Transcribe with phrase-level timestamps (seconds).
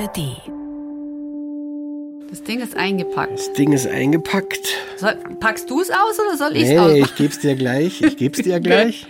[0.00, 0.18] ARD.
[2.30, 3.32] Das Ding ist eingepackt.
[3.38, 4.68] Das Ding ist eingepackt.
[4.96, 6.92] Soll, packst du es aus oder soll ich es Nee, aus?
[6.92, 8.00] ich geb's dir gleich.
[8.02, 9.06] Ich geb's dir gleich.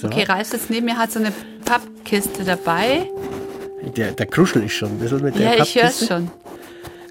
[0.00, 0.08] So.
[0.08, 1.32] Okay, Ralf sitzt neben mir, hat so eine
[1.64, 3.08] Pappkiste dabei.
[3.96, 6.06] Der, der kruschel ich schon ein bisschen mit Ja, der ich höre es Pappkiste.
[6.14, 6.30] schon.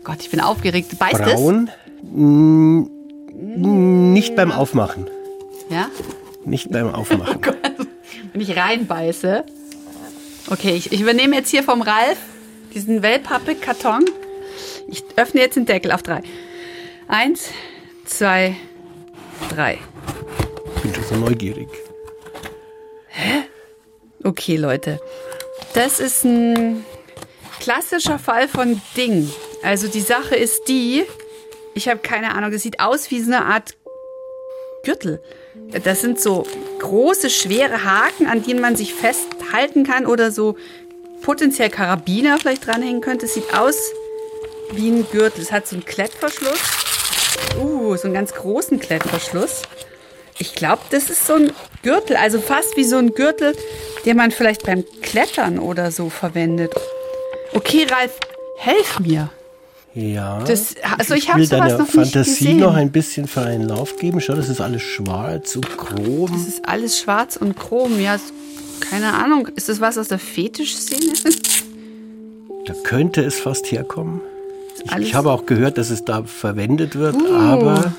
[0.04, 0.98] Gott, ich bin aufgeregt.
[1.00, 1.70] Beißt Braun.
[4.14, 5.08] Nicht beim Aufmachen.
[5.70, 5.88] Ja?
[6.46, 7.40] Nicht beim Aufmachen.
[8.32, 9.44] Wenn ich reinbeiße.
[10.50, 12.18] Okay, ich, ich übernehme jetzt hier vom Ralf
[12.74, 14.06] diesen Wellpappe-Karton.
[14.88, 16.22] Ich öffne jetzt den Deckel auf drei.
[17.08, 17.50] Eins,
[18.06, 18.56] zwei,
[19.54, 19.78] drei.
[20.78, 21.68] Ich bin schon so neugierig.
[24.24, 25.00] Okay, Leute.
[25.74, 26.86] Das ist ein
[27.60, 29.30] klassischer Fall von Ding.
[29.64, 31.04] Also die Sache ist die,
[31.74, 33.76] ich habe keine Ahnung, das sieht aus wie so eine Art
[34.84, 35.22] Gürtel.
[35.84, 36.46] Das sind so
[36.80, 40.58] große, schwere Haken, an denen man sich festhalten kann oder so
[41.22, 43.26] potenziell Karabiner vielleicht dranhängen könnte.
[43.26, 43.76] Es sieht aus
[44.74, 45.42] wie ein Gürtel.
[45.42, 46.60] Es hat so einen Klettverschluss.
[47.62, 49.64] Uh, so einen ganz großen Klettverschluss.
[50.38, 51.52] Ich glaube, das ist so ein
[51.84, 53.56] Gürtel, also fast wie so ein Gürtel,
[54.06, 56.74] den man vielleicht beim Klettern oder so verwendet.
[57.54, 58.14] Okay, Ralf,
[58.58, 59.30] helf mir.
[59.94, 60.42] Ja.
[60.46, 63.68] Das- also ich hab will sowas deiner noch nicht Fantasie noch ein bisschen für einen
[63.68, 64.22] Lauf geben.
[64.22, 66.32] Schau, das ist alles schwarz und chrom.
[66.32, 68.00] Das ist alles schwarz und chrom.
[68.00, 68.18] Ja,
[68.82, 69.48] keine Ahnung.
[69.56, 71.14] Ist das was aus der Fetischszene?
[72.66, 74.22] Da könnte es fast herkommen.
[74.86, 77.34] Ich, ich habe auch gehört, dass es da verwendet wird, Uh.
[77.36, 77.94] aber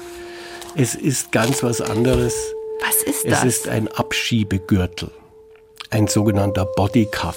[0.74, 2.34] es ist ganz was anderes.
[2.80, 3.44] Was ist Es das?
[3.44, 5.10] ist ein Abschiebegürtel.
[5.90, 7.36] Ein sogenannter Bodycuff.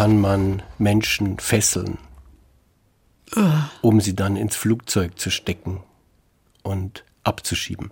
[0.00, 1.98] Kann man Menschen fesseln,
[3.82, 5.82] um sie dann ins Flugzeug zu stecken
[6.62, 7.90] und abzuschieben.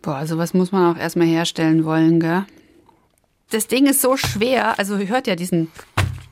[0.00, 2.46] Boah, sowas muss man auch erstmal herstellen wollen, gell?
[3.50, 4.78] Das Ding ist so schwer.
[4.78, 5.70] Also, ihr hört ja diesen,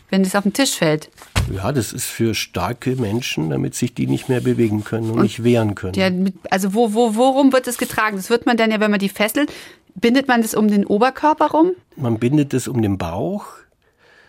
[0.08, 1.10] wenn es auf den Tisch fällt.
[1.52, 5.44] Ja, das ist für starke Menschen, damit sich die nicht mehr bewegen können und, nicht
[5.44, 6.22] wehren können.
[6.22, 8.16] Mit, also, wo, wo, worum wird das getragen?
[8.16, 9.52] Das wird man dann ja, wenn man die fesselt,
[9.94, 11.72] bindet man das um den Oberkörper rum?
[11.96, 13.61] Man bindet es um den Bauch.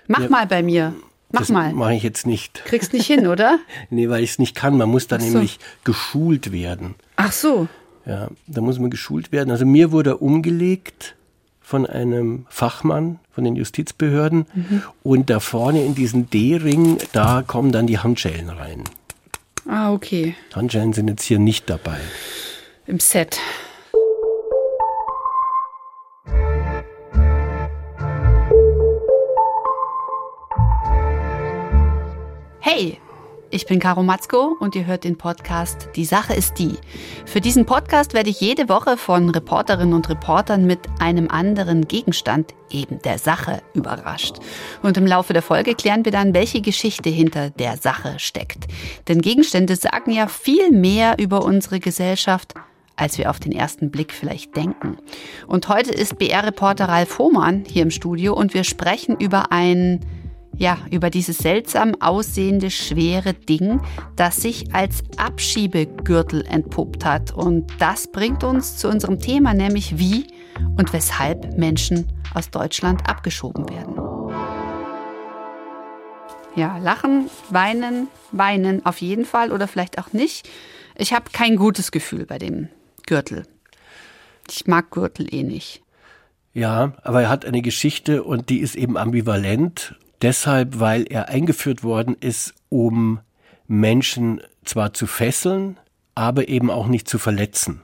[0.08, 0.94] Mach mal bei mir.
[1.32, 1.74] Mach das mal.
[1.74, 2.64] mache ich jetzt nicht.
[2.66, 3.58] Kriegst nicht hin, oder?
[3.90, 4.78] Nee, weil ich es nicht kann.
[4.78, 5.26] Man muss da so.
[5.26, 6.96] nämlich geschult werden.
[7.16, 7.68] Ach so.
[8.06, 9.50] Ja, da muss man geschult werden.
[9.50, 11.16] Also mir wurde er umgelegt
[11.62, 14.84] von einem Fachmann von den Justizbehörden Mhm.
[15.02, 18.84] und da vorne in diesen D-Ring, da kommen dann die Handschellen rein.
[19.68, 20.36] Ah, okay.
[20.54, 21.98] Handschellen sind jetzt hier nicht dabei.
[22.86, 23.40] Im Set.
[32.76, 32.98] Hey,
[33.52, 36.76] ich bin Caro Matzko und ihr hört den Podcast Die Sache ist die.
[37.24, 42.56] Für diesen Podcast werde ich jede Woche von Reporterinnen und Reportern mit einem anderen Gegenstand,
[42.72, 44.38] eben der Sache, überrascht.
[44.82, 48.66] Und im Laufe der Folge klären wir dann, welche Geschichte hinter der Sache steckt.
[49.08, 52.56] Denn Gegenstände sagen ja viel mehr über unsere Gesellschaft,
[52.96, 54.98] als wir auf den ersten Blick vielleicht denken.
[55.46, 60.00] Und heute ist BR-Reporter Ralf Hohmann hier im Studio und wir sprechen über ein,
[60.56, 63.82] ja, über dieses seltsam aussehende schwere Ding,
[64.16, 67.32] das sich als Abschiebegürtel entpuppt hat.
[67.32, 70.28] Und das bringt uns zu unserem Thema, nämlich wie
[70.78, 73.96] und weshalb Menschen aus Deutschland abgeschoben werden.
[76.56, 80.48] Ja, lachen, weinen, weinen auf jeden Fall oder vielleicht auch nicht.
[80.96, 82.70] Ich habe kein gutes Gefühl bei dem
[83.08, 83.44] Gürtel.
[84.50, 85.82] Ich mag Gürtel eh nicht.
[86.54, 89.96] Ja, aber er hat eine Geschichte und die ist eben ambivalent.
[90.24, 93.20] Deshalb, weil er eingeführt worden ist, um
[93.68, 95.78] Menschen zwar zu fesseln,
[96.16, 97.82] aber eben auch nicht zu verletzen.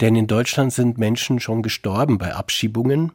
[0.00, 3.12] Denn in Deutschland sind Menschen schon gestorben bei Abschiebungen.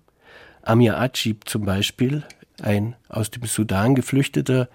[0.61, 2.23] Amir Acib zum Beispiel,
[2.61, 4.67] ein aus dem Sudan geflüchteter,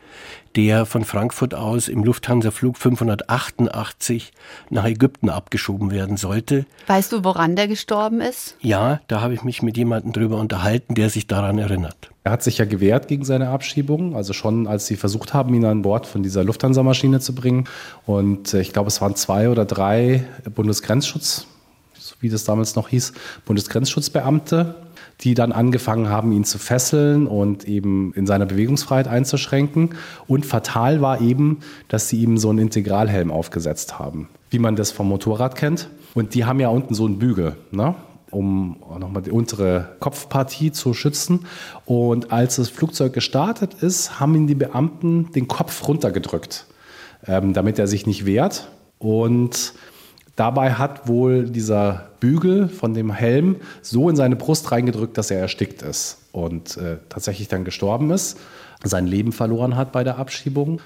[0.56, 4.32] der von Frankfurt aus im Lufthansa-Flug 588
[4.70, 6.66] nach Ägypten abgeschoben werden sollte.
[6.86, 8.56] Weißt du, woran der gestorben ist?
[8.60, 12.10] Ja, da habe ich mich mit jemandem drüber unterhalten, der sich daran erinnert.
[12.22, 15.64] Er hat sich ja gewehrt gegen seine Abschiebung, also schon als sie versucht haben, ihn
[15.64, 17.66] an Bord von dieser Lufthansa-Maschine zu bringen.
[18.04, 20.24] Und äh, ich glaube, es waren zwei oder drei
[20.54, 21.46] Bundesgrenzschutz,
[21.94, 23.14] so wie das damals noch hieß,
[23.46, 24.74] Bundesgrenzschutzbeamte,
[25.20, 29.90] die dann angefangen haben, ihn zu fesseln und eben in seiner Bewegungsfreiheit einzuschränken.
[30.26, 34.90] Und fatal war eben, dass sie ihm so einen Integralhelm aufgesetzt haben, wie man das
[34.90, 35.90] vom Motorrad kennt.
[36.14, 37.94] Und die haben ja unten so einen Bügel, ne?
[38.30, 41.46] um nochmal die untere Kopfpartie zu schützen.
[41.84, 46.66] Und als das Flugzeug gestartet ist, haben ihn die Beamten den Kopf runtergedrückt,
[47.26, 48.70] ähm, damit er sich nicht wehrt.
[48.98, 49.74] Und
[50.36, 55.40] dabei hat wohl dieser Bügel von dem Helm so in seine Brust reingedrückt, dass er
[55.40, 58.38] erstickt ist und äh, tatsächlich dann gestorben ist,
[58.82, 60.80] sein Leben verloren hat bei der Abschiebung.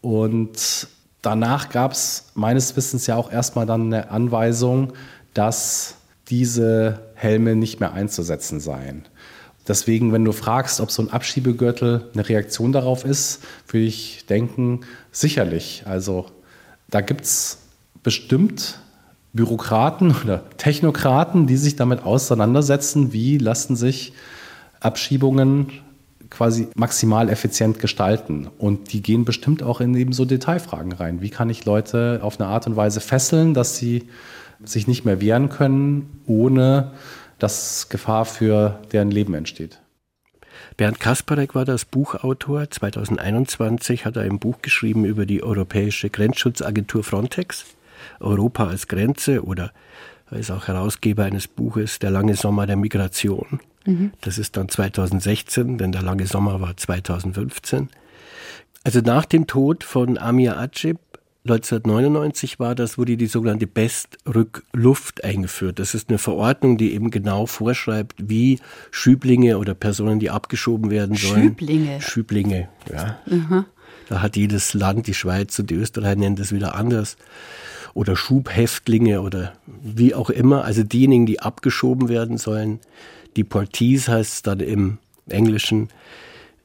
[0.00, 0.88] Und
[1.22, 4.92] danach gab es meines Wissens ja auch erstmal dann eine Anweisung,
[5.34, 5.96] dass
[6.28, 9.06] diese Helme nicht mehr einzusetzen seien.
[9.68, 14.80] Deswegen, wenn du fragst, ob so ein Abschiebegürtel eine Reaktion darauf ist, würde ich denken,
[15.10, 15.82] sicherlich.
[15.86, 16.26] Also
[16.88, 17.58] da gibt es
[18.06, 18.78] bestimmt
[19.32, 24.12] Bürokraten oder Technokraten, die sich damit auseinandersetzen, wie lassen sich
[24.78, 25.72] Abschiebungen
[26.30, 28.46] quasi maximal effizient gestalten.
[28.58, 31.20] Und die gehen bestimmt auch in eben so Detailfragen rein.
[31.20, 34.04] Wie kann ich Leute auf eine Art und Weise fesseln, dass sie
[34.64, 36.92] sich nicht mehr wehren können, ohne
[37.40, 39.80] dass Gefahr für deren Leben entsteht?
[40.76, 42.70] Bernd Kasparek war das Buchautor.
[42.70, 47.66] 2021 hat er ein Buch geschrieben über die Europäische Grenzschutzagentur Frontex.
[48.20, 49.72] Europa als Grenze oder
[50.30, 53.60] er ist auch Herausgeber eines Buches Der lange Sommer der Migration.
[53.84, 54.12] Mhm.
[54.20, 57.88] Das ist dann 2016, denn der lange Sommer war 2015.
[58.82, 60.98] Also nach dem Tod von Amir Acib
[61.48, 65.78] 1999 war das, wurde die sogenannte Bestrückluft eingeführt.
[65.78, 68.58] Das ist eine Verordnung, die eben genau vorschreibt, wie
[68.90, 71.42] Schüblinge oder Personen, die abgeschoben werden sollen.
[71.42, 72.00] Schüblinge.
[72.00, 73.18] Schüblinge, ja.
[73.26, 73.64] Mhm.
[74.08, 77.16] Da hat jedes Land, die Schweiz und die Österreich nennen das wieder anders.
[77.96, 80.64] Oder Schubhäftlinge oder wie auch immer.
[80.64, 82.80] Also diejenigen, die abgeschoben werden sollen.
[83.36, 84.98] Die Portees heißt es dann im
[85.28, 85.88] Englischen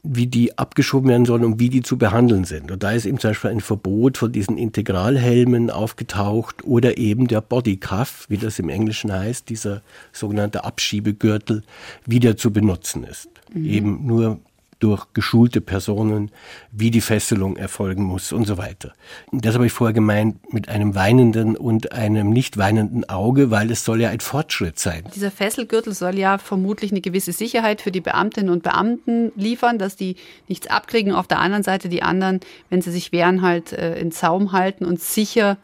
[0.03, 2.71] wie die abgeschoben werden sollen und wie die zu behandeln sind.
[2.71, 7.41] Und da ist eben zum Beispiel ein Verbot von diesen Integralhelmen aufgetaucht oder eben der
[7.41, 9.81] Bodycuff, wie das im Englischen heißt, dieser
[10.11, 11.63] sogenannte Abschiebegürtel,
[12.05, 13.29] wieder zu benutzen ist.
[13.53, 13.65] Mhm.
[13.65, 14.39] Eben nur
[14.81, 16.31] durch geschulte Personen,
[16.71, 18.93] wie die Fesselung erfolgen muss und so weiter.
[19.31, 23.85] Das habe ich vorher gemeint mit einem weinenden und einem nicht weinenden Auge, weil es
[23.85, 25.03] soll ja ein Fortschritt sein.
[25.15, 29.95] Dieser Fesselgürtel soll ja vermutlich eine gewisse Sicherheit für die Beamtinnen und Beamten liefern, dass
[29.95, 30.15] die
[30.47, 31.13] nichts abkriegen.
[31.13, 32.39] Auf der anderen Seite die anderen,
[32.69, 35.57] wenn sie sich wehren, halt äh, in Zaum halten und sicher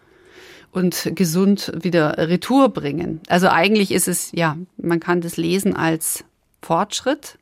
[0.71, 3.21] und gesund wieder Retour bringen.
[3.29, 6.23] Also eigentlich ist es, ja, man kann das lesen als
[6.61, 7.39] Fortschritt,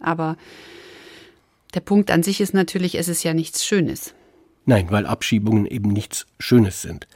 [0.00, 0.36] aber
[1.74, 4.14] der Punkt an sich ist natürlich, es ist ja nichts Schönes.
[4.64, 7.08] Nein, weil Abschiebungen eben nichts Schönes sind.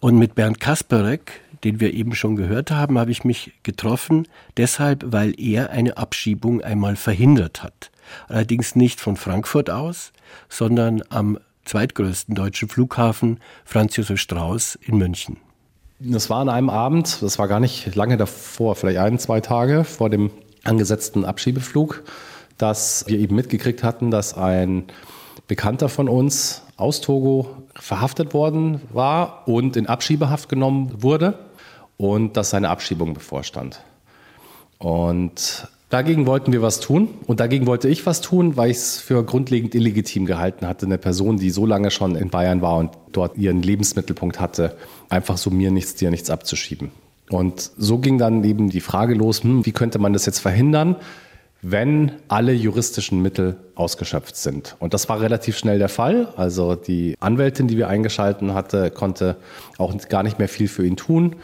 [0.00, 5.04] Und mit Bernd Kasperek, den wir eben schon gehört haben, habe ich mich getroffen, deshalb,
[5.06, 7.90] weil er eine Abschiebung einmal verhindert hat.
[8.28, 10.12] Allerdings nicht von Frankfurt aus,
[10.48, 15.38] sondern am zweitgrößten deutschen Flughafen Franz Josef Strauß in München.
[16.00, 19.84] Das war an einem Abend, das war gar nicht lange davor, vielleicht ein, zwei Tage
[19.84, 20.30] vor dem
[20.64, 22.02] angesetzten Abschiebeflug
[22.62, 24.84] dass wir eben mitgekriegt hatten, dass ein
[25.48, 31.38] Bekannter von uns aus Togo verhaftet worden war und in Abschiebehaft genommen wurde
[31.96, 33.80] und dass seine Abschiebung bevorstand.
[34.78, 38.98] Und dagegen wollten wir was tun und dagegen wollte ich was tun, weil ich es
[38.98, 42.90] für grundlegend illegitim gehalten hatte, eine Person, die so lange schon in Bayern war und
[43.10, 44.76] dort ihren Lebensmittelpunkt hatte,
[45.08, 46.92] einfach so mir nichts, dir nichts abzuschieben.
[47.28, 50.96] Und so ging dann eben die Frage los, hm, wie könnte man das jetzt verhindern?
[51.62, 54.76] Wenn alle juristischen Mittel ausgeschöpft sind.
[54.80, 56.28] Und das war relativ schnell der Fall.
[56.36, 59.36] Also die Anwältin, die wir eingeschalten hatte, konnte
[59.78, 61.36] auch gar nicht mehr viel für ihn tun.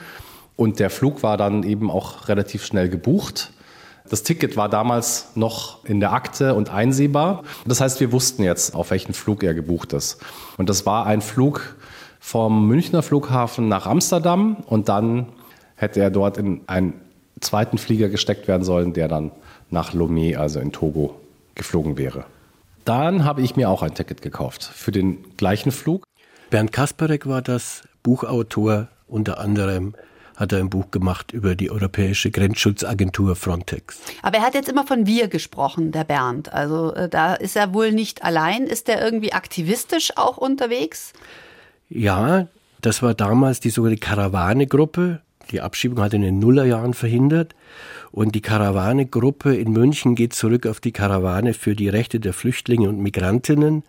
[0.56, 3.52] Und der Flug war dann eben auch relativ schnell gebucht.
[4.10, 7.44] Das Ticket war damals noch in der Akte und einsehbar.
[7.64, 10.18] Das heißt, wir wussten jetzt, auf welchen Flug er gebucht ist.
[10.56, 11.76] Und das war ein Flug
[12.18, 15.28] vom Münchner Flughafen nach Amsterdam und dann
[15.76, 16.94] hätte er dort in einen
[17.40, 19.30] zweiten Flieger gesteckt werden sollen, der dann
[19.70, 21.18] nach Lomé, also in Togo,
[21.54, 22.24] geflogen wäre.
[22.84, 26.04] Dann habe ich mir auch ein Ticket gekauft für den gleichen Flug.
[26.50, 29.94] Bernd Kasparek war das Buchautor, unter anderem
[30.38, 34.00] hat er ein Buch gemacht über die Europäische Grenzschutzagentur Frontex.
[34.22, 36.52] Aber er hat jetzt immer von wir gesprochen, der Bernd.
[36.52, 38.64] Also äh, da ist er wohl nicht allein.
[38.64, 41.12] Ist er irgendwie aktivistisch auch unterwegs?
[41.88, 42.46] Ja,
[42.80, 45.20] das war damals die sogenannte Karawane-Gruppe.
[45.50, 47.54] Die Abschiebung hat in den Nullerjahren verhindert.
[48.10, 52.88] Und die Karawane-Gruppe in München geht zurück auf die Karawane für die Rechte der Flüchtlinge
[52.88, 53.82] und Migrantinnen.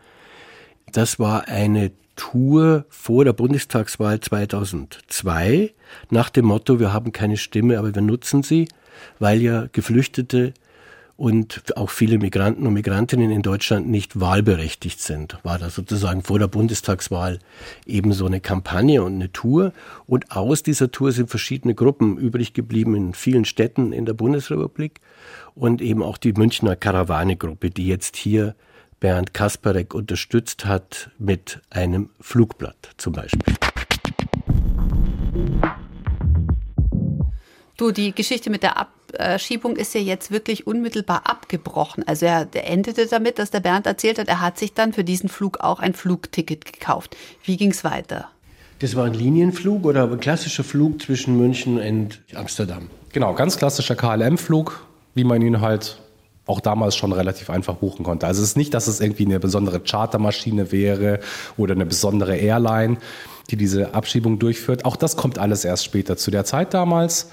[0.91, 5.73] Das war eine Tour vor der Bundestagswahl 2002
[6.09, 8.67] nach dem Motto, wir haben keine Stimme, aber wir nutzen sie,
[9.19, 10.53] weil ja Geflüchtete
[11.19, 15.37] und auch viele Migranten und Migrantinnen in Deutschland nicht wahlberechtigt sind.
[15.43, 17.39] War da sozusagen vor der Bundestagswahl
[17.85, 19.73] eben so eine Kampagne und eine Tour.
[20.07, 25.01] Und aus dieser Tour sind verschiedene Gruppen übrig geblieben in vielen Städten in der Bundesrepublik
[25.55, 28.55] und eben auch die Münchner Karawane-Gruppe, die jetzt hier
[29.01, 33.55] Bernd Kasparek unterstützt hat mit einem Flugblatt zum Beispiel.
[37.79, 42.05] Du, die Geschichte mit der Abschiebung ist ja jetzt wirklich unmittelbar abgebrochen.
[42.05, 45.05] Also er der endete damit, dass der Bernd erzählt hat, er hat sich dann für
[45.05, 47.15] diesen Flug auch ein Flugticket gekauft.
[47.45, 48.27] Wie ging es weiter?
[48.79, 52.89] Das war ein Linienflug oder ein klassischer Flug zwischen München und Amsterdam.
[53.13, 56.01] Genau, ganz klassischer KLM-Flug, wie man ihn halt
[56.47, 58.27] auch damals schon relativ einfach buchen konnte.
[58.27, 61.21] Also es ist nicht, dass es irgendwie eine besondere Chartermaschine wäre
[61.55, 62.97] oder eine besondere Airline,
[63.51, 64.83] die diese Abschiebung durchführt.
[64.83, 66.17] Auch das kommt alles erst später.
[66.17, 67.29] Zu der Zeit damals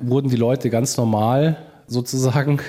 [0.00, 2.60] wurden die Leute ganz normal sozusagen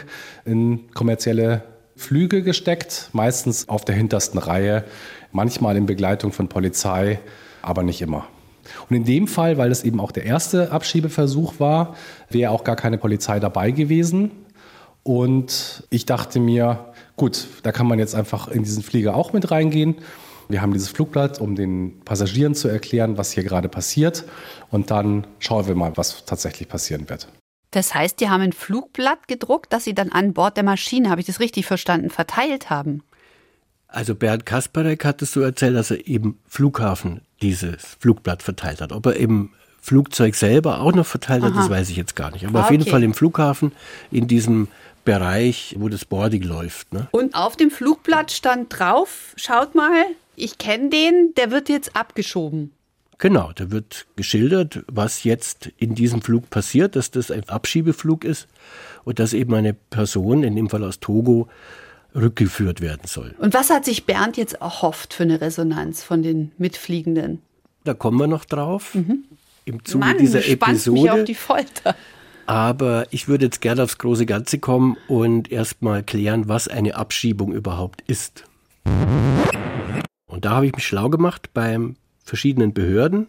[0.46, 1.64] in kommerzielle
[1.96, 4.86] Flüge gesteckt, meistens auf der hintersten Reihe,
[5.32, 7.20] manchmal in Begleitung von Polizei,
[7.62, 8.26] aber nicht immer.
[8.90, 11.96] Und in dem Fall, weil es eben auch der erste Abschiebeversuch war,
[12.30, 14.32] wäre auch gar keine Polizei dabei gewesen.
[15.04, 19.52] Und ich dachte mir, gut, da kann man jetzt einfach in diesen Flieger auch mit
[19.52, 19.96] reingehen.
[20.50, 24.26] Wir haben dieses Flugblatt, um den Passagieren zu erklären, was hier gerade passiert.
[24.72, 27.28] Und dann schauen wir mal, was tatsächlich passieren wird.
[27.70, 31.22] Das heißt, die haben ein Flugblatt gedruckt, das sie dann an Bord der Maschine, habe
[31.22, 33.04] ich das richtig verstanden, verteilt haben.
[33.88, 38.92] Also Bernd Kasparek hat es so erzählt, dass er eben Flughafen dieses Flugblatt verteilt hat.
[38.92, 41.62] Ob er im Flugzeug selber auch noch verteilt hat, Aha.
[41.62, 42.48] das weiß ich jetzt gar nicht.
[42.48, 43.72] Aber ah, auf jeden Fall im Flughafen
[44.12, 44.68] in diesem
[45.06, 46.92] Bereich, wo das Boarding läuft.
[46.92, 47.08] Ne?
[47.12, 50.06] Und auf dem Flugblatt stand drauf, schaut mal,
[50.40, 52.72] ich kenne den, der wird jetzt abgeschoben.
[53.18, 58.48] Genau, da wird geschildert, was jetzt in diesem Flug passiert, dass das ein Abschiebeflug ist
[59.04, 61.50] und dass eben eine Person, in dem Fall aus Togo,
[62.16, 63.36] rückgeführt werden soll.
[63.38, 67.42] Und was hat sich Bernd jetzt erhofft für eine Resonanz von den Mitfliegenden?
[67.84, 68.96] Da kommen wir noch drauf.
[68.96, 69.26] Mhm.
[69.66, 71.02] Im Zuge Mann, dieser Episode.
[71.02, 71.96] Mich auf die Folter.
[72.46, 77.52] Aber ich würde jetzt gerne aufs große Ganze kommen und erstmal klären, was eine Abschiebung
[77.52, 78.46] überhaupt ist.
[80.40, 83.28] Und da habe ich mich schlau gemacht beim verschiedenen Behörden,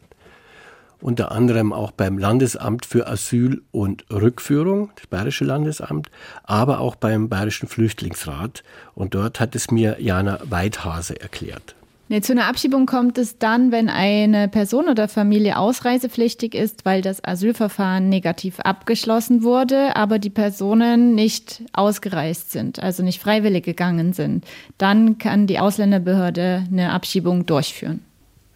[1.01, 6.09] unter anderem auch beim Landesamt für Asyl und Rückführung, das Bayerische Landesamt,
[6.45, 8.63] aber auch beim Bayerischen Flüchtlingsrat.
[8.95, 11.75] Und dort hat es mir Jana Weidhase erklärt.
[12.13, 17.03] Nee, zu einer Abschiebung kommt es dann, wenn eine Person oder Familie ausreisepflichtig ist, weil
[17.03, 24.13] das Asylverfahren negativ abgeschlossen wurde, aber die Personen nicht ausgereist sind, also nicht freiwillig gegangen
[24.13, 24.45] sind.
[24.77, 28.01] Dann kann die Ausländerbehörde eine Abschiebung durchführen.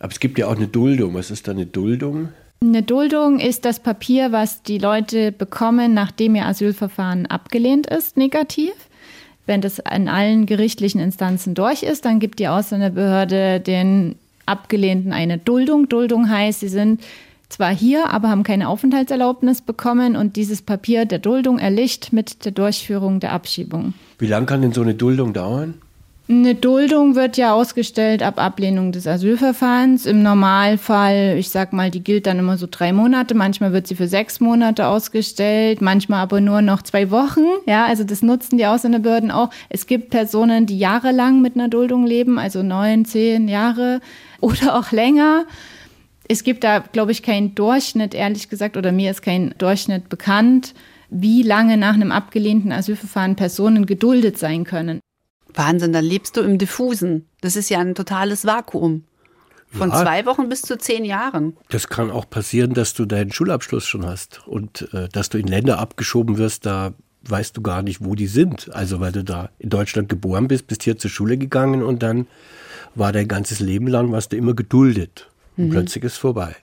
[0.01, 1.15] Aber es gibt ja auch eine Duldung.
[1.15, 2.31] Was ist da eine Duldung?
[2.61, 8.73] Eine Duldung ist das Papier, was die Leute bekommen, nachdem ihr Asylverfahren abgelehnt ist, negativ.
[9.47, 15.39] Wenn das in allen gerichtlichen Instanzen durch ist, dann gibt die Ausländerbehörde den Abgelehnten eine
[15.39, 15.89] Duldung.
[15.89, 17.03] Duldung heißt, sie sind
[17.49, 22.53] zwar hier, aber haben keine Aufenthaltserlaubnis bekommen und dieses Papier der Duldung erlicht mit der
[22.53, 23.95] Durchführung der Abschiebung.
[24.19, 25.75] Wie lange kann denn so eine Duldung dauern?
[26.27, 30.07] Eine Duldung wird ja ausgestellt ab Ablehnung des Asylverfahrens.
[30.07, 33.35] Im Normalfall, ich sag mal, die gilt dann immer so drei Monate.
[33.35, 37.45] Manchmal wird sie für sechs Monate ausgestellt, manchmal aber nur noch zwei Wochen.
[37.67, 39.51] Ja, also das nutzen die Ausländerbehörden auch.
[39.69, 44.01] Es gibt Personen, die jahrelang mit einer Duldung leben, also neun, zehn Jahre
[44.41, 45.45] oder auch länger.
[46.27, 50.73] Es gibt da, glaube ich, keinen Durchschnitt, ehrlich gesagt, oder mir ist kein Durchschnitt bekannt,
[51.11, 55.01] wie lange nach einem abgelehnten Asylverfahren Personen geduldet sein können.
[55.55, 57.27] Wahnsinn, dann lebst du im Diffusen.
[57.41, 59.05] Das ist ja ein totales Vakuum.
[59.71, 61.57] Von ja, zwei Wochen bis zu zehn Jahren.
[61.69, 65.49] Das kann auch passieren, dass du deinen Schulabschluss schon hast und äh, dass du in
[65.49, 68.73] Länder abgeschoben wirst, da weißt du gar nicht, wo die sind.
[68.73, 72.29] Also weil du da in Deutschland geboren bist, bist hier zur Schule gegangen und dann
[72.95, 75.29] war dein ganzes Leben lang, warst du immer geduldet.
[75.57, 75.71] Und mhm.
[75.71, 76.55] plötzlich ist vorbei.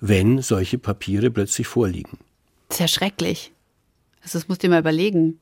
[0.00, 2.18] Wenn solche Papiere plötzlich vorliegen.
[2.70, 3.52] Sehr schrecklich.
[4.22, 5.40] Also das musst du dir mal überlegen.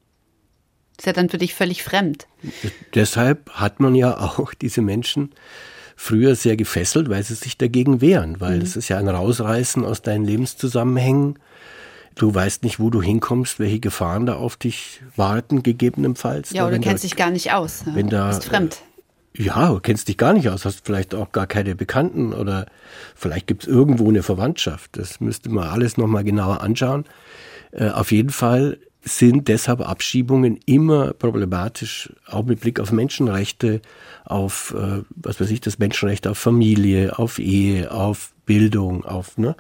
[0.97, 2.27] Das ist ja dann für dich völlig fremd.
[2.95, 5.31] Deshalb hat man ja auch diese Menschen
[5.95, 8.63] früher sehr gefesselt, weil sie sich dagegen wehren, weil mhm.
[8.63, 11.39] es ist ja ein Rausreißen aus deinen Lebenszusammenhängen.
[12.15, 16.51] Du weißt nicht, wo du hinkommst, welche Gefahren da auf dich warten, gegebenenfalls.
[16.53, 17.85] Ja, oder du kennst da, dich gar nicht aus.
[17.87, 17.95] Ja.
[17.95, 18.79] Wenn da, bist fremd.
[19.35, 22.67] Ja, du kennst dich gar nicht aus, hast vielleicht auch gar keine Bekannten oder
[23.15, 24.97] vielleicht gibt es irgendwo eine Verwandtschaft.
[24.97, 27.05] Das müsste man alles nochmal genauer anschauen.
[27.73, 33.81] Äh, auf jeden Fall sind deshalb Abschiebungen immer problematisch, auch mit Blick auf Menschenrechte,
[34.25, 39.55] auf, äh, was weiß ich, das Menschenrecht auf Familie, auf Ehe, auf Bildung, auf ne,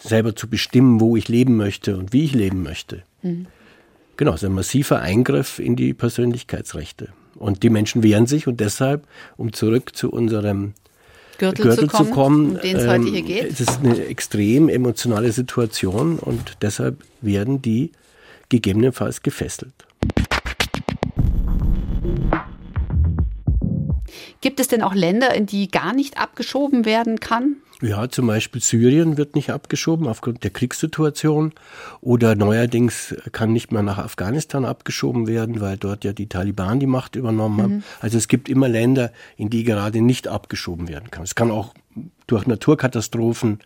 [0.00, 3.02] selber zu bestimmen, wo ich leben möchte und wie ich leben möchte.
[3.22, 3.46] Mhm.
[4.16, 7.08] Genau, es ist ein massiver Eingriff in die Persönlichkeitsrechte.
[7.36, 9.06] Und die Menschen wehren sich und deshalb,
[9.36, 10.74] um zurück zu unserem
[11.38, 13.44] Gürtel, Gürtel zu kommen, zu kommen um den es heute hier ähm, geht.
[13.44, 17.92] Es ist eine extrem emotionale Situation und deshalb werden die
[18.50, 19.86] gegebenenfalls gefesselt.
[24.42, 27.56] Gibt es denn auch Länder, in die gar nicht abgeschoben werden kann?
[27.82, 31.52] Ja, zum Beispiel Syrien wird nicht abgeschoben aufgrund der Kriegssituation
[32.02, 36.86] oder neuerdings kann nicht mehr nach Afghanistan abgeschoben werden, weil dort ja die Taliban die
[36.86, 37.62] Macht übernommen mhm.
[37.62, 37.84] haben.
[38.00, 41.22] Also es gibt immer Länder, in die gerade nicht abgeschoben werden kann.
[41.22, 41.72] Es kann auch
[42.30, 43.60] durch Naturkatastrophen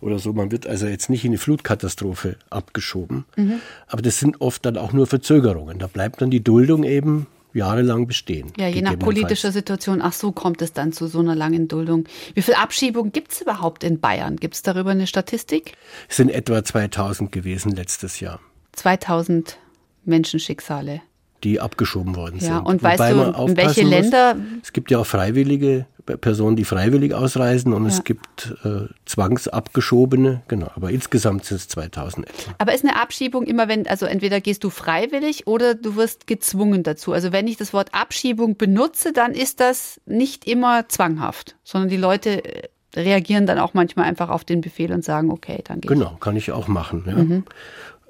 [0.00, 3.60] oder so, man wird also jetzt nicht in eine Flutkatastrophe abgeschoben, mhm.
[3.86, 5.78] aber das sind oft dann auch nur Verzögerungen.
[5.78, 8.52] Da bleibt dann die Duldung eben jahrelang bestehen.
[8.58, 10.02] Ja, je nach politischer Situation.
[10.02, 12.04] Ach so, kommt es dann zu so einer langen Duldung.
[12.34, 14.36] Wie viele Abschiebungen gibt es überhaupt in Bayern?
[14.36, 15.72] Gibt es darüber eine Statistik?
[16.08, 18.40] Es sind etwa 2000 gewesen letztes Jahr.
[18.72, 19.56] 2000
[20.04, 21.00] Menschenschicksale
[21.44, 22.50] die abgeschoben worden sind.
[22.50, 24.34] Ja, und weißt Wobei du, in welche Länder?
[24.34, 25.86] Muss, es gibt ja auch freiwillige
[26.20, 27.88] Personen, die freiwillig ausreisen und ja.
[27.88, 32.54] es gibt äh, zwangsabgeschobene, genau, aber insgesamt sind es 2000 etwa.
[32.58, 36.84] Aber ist eine Abschiebung immer, wenn, also entweder gehst du freiwillig oder du wirst gezwungen
[36.84, 37.12] dazu.
[37.12, 41.96] Also wenn ich das Wort Abschiebung benutze, dann ist das nicht immer zwanghaft, sondern die
[41.96, 45.92] Leute äh, reagieren dann auch manchmal einfach auf den Befehl und sagen, okay, dann geht's.
[45.92, 47.04] Genau, kann ich auch machen.
[47.06, 47.14] Ja.
[47.16, 47.44] Mhm.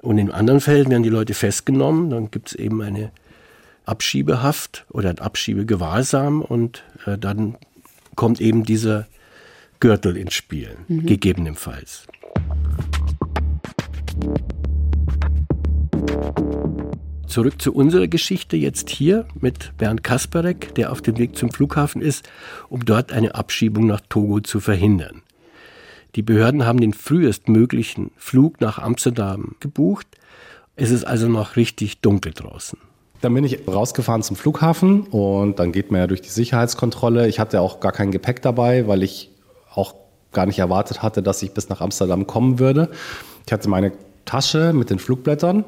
[0.01, 3.11] Und in anderen Fällen werden die Leute festgenommen, dann gibt es eben eine
[3.85, 7.57] Abschiebehaft oder ein Abschiebegewahrsam und äh, dann
[8.15, 9.07] kommt eben dieser
[9.79, 11.05] Gürtel ins Spiel, mhm.
[11.05, 12.05] gegebenenfalls.
[17.27, 22.01] Zurück zu unserer Geschichte jetzt hier mit Bernd Kasparek, der auf dem Weg zum Flughafen
[22.01, 22.27] ist,
[22.69, 25.21] um dort eine Abschiebung nach Togo zu verhindern.
[26.15, 30.07] Die Behörden haben den frühestmöglichen Flug nach Amsterdam gebucht.
[30.75, 32.79] Es ist also noch richtig dunkel draußen.
[33.21, 37.27] Dann bin ich rausgefahren zum Flughafen und dann geht man ja durch die Sicherheitskontrolle.
[37.27, 39.31] Ich hatte auch gar kein Gepäck dabei, weil ich
[39.73, 39.95] auch
[40.31, 42.89] gar nicht erwartet hatte, dass ich bis nach Amsterdam kommen würde.
[43.45, 43.91] Ich hatte meine
[44.25, 45.65] Tasche mit den Flugblättern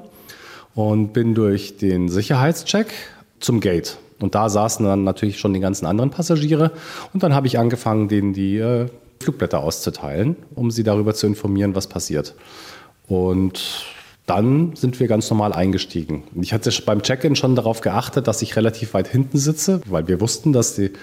[0.75, 2.93] und bin durch den Sicherheitscheck
[3.39, 3.97] zum Gate.
[4.19, 6.71] Und da saßen dann natürlich schon die ganzen anderen Passagiere.
[7.13, 8.87] Und dann habe ich angefangen, denen die äh,
[9.21, 12.35] Flugblätter auszuteilen, um sie darüber zu informieren, was passiert.
[13.07, 13.85] Und
[14.25, 16.23] dann sind wir ganz normal eingestiegen.
[16.39, 20.21] Ich hatte beim Check-in schon darauf geachtet, dass ich relativ weit hinten sitze, weil wir
[20.21, 20.93] wussten, dass die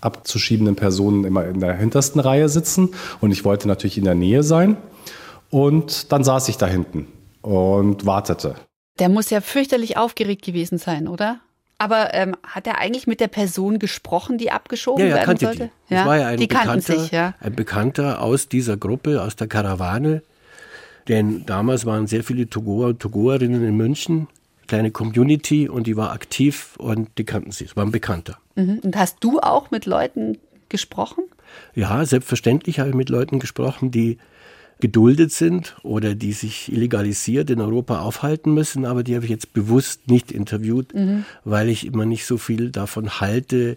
[0.00, 4.42] abzuschiebenden Personen immer in der hintersten Reihe sitzen und ich wollte natürlich in der Nähe
[4.42, 4.76] sein.
[5.48, 7.06] Und dann saß ich da hinten
[7.40, 8.56] und wartete.
[8.98, 11.40] Der muss ja fürchterlich aufgeregt gewesen sein, oder?
[11.82, 15.70] Aber ähm, hat er eigentlich mit der Person gesprochen, die abgeschoben ja, ja, werden sollte?
[15.90, 15.94] Die.
[15.94, 17.34] Das war ja ein, die Bekannter, sich, ja.
[17.40, 20.22] ein Bekannter aus dieser Gruppe, aus der Karawane,
[21.08, 24.28] denn damals waren sehr viele Togoer und Togoerinnen in München,
[24.68, 27.64] kleine Community und die war aktiv und die kannten sie.
[27.64, 28.38] Es war ein Bekannter.
[28.54, 28.78] Mhm.
[28.84, 31.24] Und hast du auch mit Leuten gesprochen?
[31.74, 34.18] Ja, selbstverständlich habe ich mit Leuten gesprochen, die
[34.82, 39.52] geduldet sind oder die sich illegalisiert in Europa aufhalten müssen, aber die habe ich jetzt
[39.52, 41.24] bewusst nicht interviewt, mhm.
[41.44, 43.76] weil ich immer nicht so viel davon halte,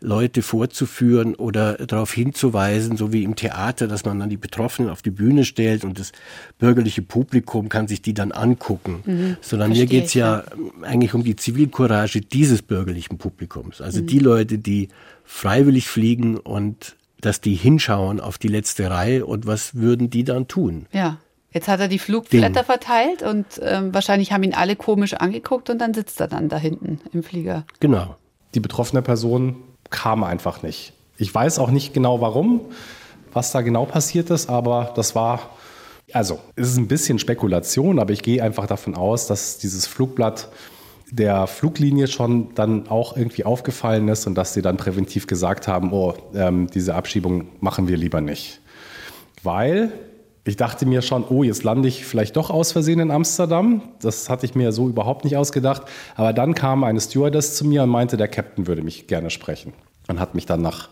[0.00, 5.02] Leute vorzuführen oder darauf hinzuweisen, so wie im Theater, dass man dann die Betroffenen auf
[5.02, 6.12] die Bühne stellt und das
[6.58, 9.02] bürgerliche Publikum kann sich die dann angucken.
[9.04, 10.44] Mhm, Sondern mir geht es ja, ja
[10.80, 13.82] eigentlich um die Zivilcourage dieses bürgerlichen Publikums.
[13.82, 14.06] Also mhm.
[14.06, 14.88] die Leute, die
[15.24, 20.48] freiwillig fliegen und dass die hinschauen auf die letzte Reihe und was würden die dann
[20.48, 20.86] tun?
[20.92, 21.18] Ja.
[21.54, 22.64] Jetzt hat er die Flugblätter Den.
[22.64, 26.56] verteilt und ähm, wahrscheinlich haben ihn alle komisch angeguckt und dann sitzt er dann da
[26.56, 27.64] hinten im Flieger.
[27.78, 28.16] Genau.
[28.54, 29.56] Die betroffene Person
[29.90, 30.94] kam einfach nicht.
[31.18, 32.62] Ich weiß auch nicht genau warum,
[33.34, 35.50] was da genau passiert ist, aber das war,
[36.12, 40.48] also es ist ein bisschen Spekulation, aber ich gehe einfach davon aus, dass dieses Flugblatt
[41.12, 45.92] der Fluglinie schon dann auch irgendwie aufgefallen ist und dass sie dann präventiv gesagt haben,
[45.92, 48.60] oh, ähm, diese Abschiebung machen wir lieber nicht.
[49.42, 49.92] Weil
[50.44, 53.82] ich dachte mir schon, oh, jetzt lande ich vielleicht doch aus Versehen in Amsterdam.
[54.00, 55.82] Das hatte ich mir so überhaupt nicht ausgedacht.
[56.16, 59.74] Aber dann kam eine Stewardess zu mir und meinte, der Captain würde mich gerne sprechen.
[60.08, 60.88] Und hat mich dann nach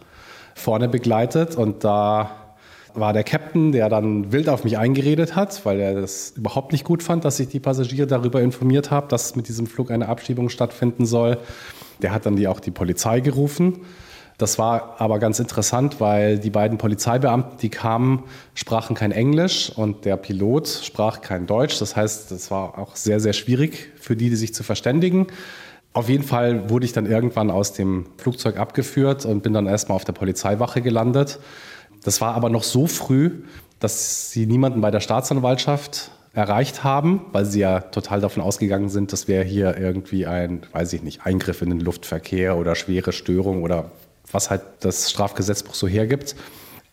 [0.55, 1.57] vorne begleitet.
[1.57, 2.50] Und da
[2.95, 6.85] war der Captain, der dann wild auf mich eingeredet hat, weil er das überhaupt nicht
[6.85, 10.49] gut fand, dass ich die Passagiere darüber informiert habe, dass mit diesem Flug eine Abschiebung
[10.49, 11.39] stattfinden soll.
[12.03, 13.81] Der hat dann die, auch die Polizei gerufen.
[14.39, 18.23] Das war aber ganz interessant, weil die beiden Polizeibeamten, die kamen,
[18.55, 21.79] sprachen kein Englisch und der Pilot sprach kein Deutsch.
[21.79, 25.27] Das heißt, es war auch sehr, sehr schwierig für die, die sich zu verständigen.
[25.93, 29.97] Auf jeden Fall wurde ich dann irgendwann aus dem Flugzeug abgeführt und bin dann erstmal
[29.97, 31.39] auf der Polizeiwache gelandet.
[32.03, 33.43] Das war aber noch so früh,
[33.79, 39.13] dass sie niemanden bei der Staatsanwaltschaft erreicht haben, weil sie ja total davon ausgegangen sind,
[39.13, 43.63] das wäre hier irgendwie ein, weiß ich nicht, Eingriff in den Luftverkehr oder schwere Störung
[43.63, 43.91] oder
[44.31, 46.37] was halt das Strafgesetzbuch so hergibt.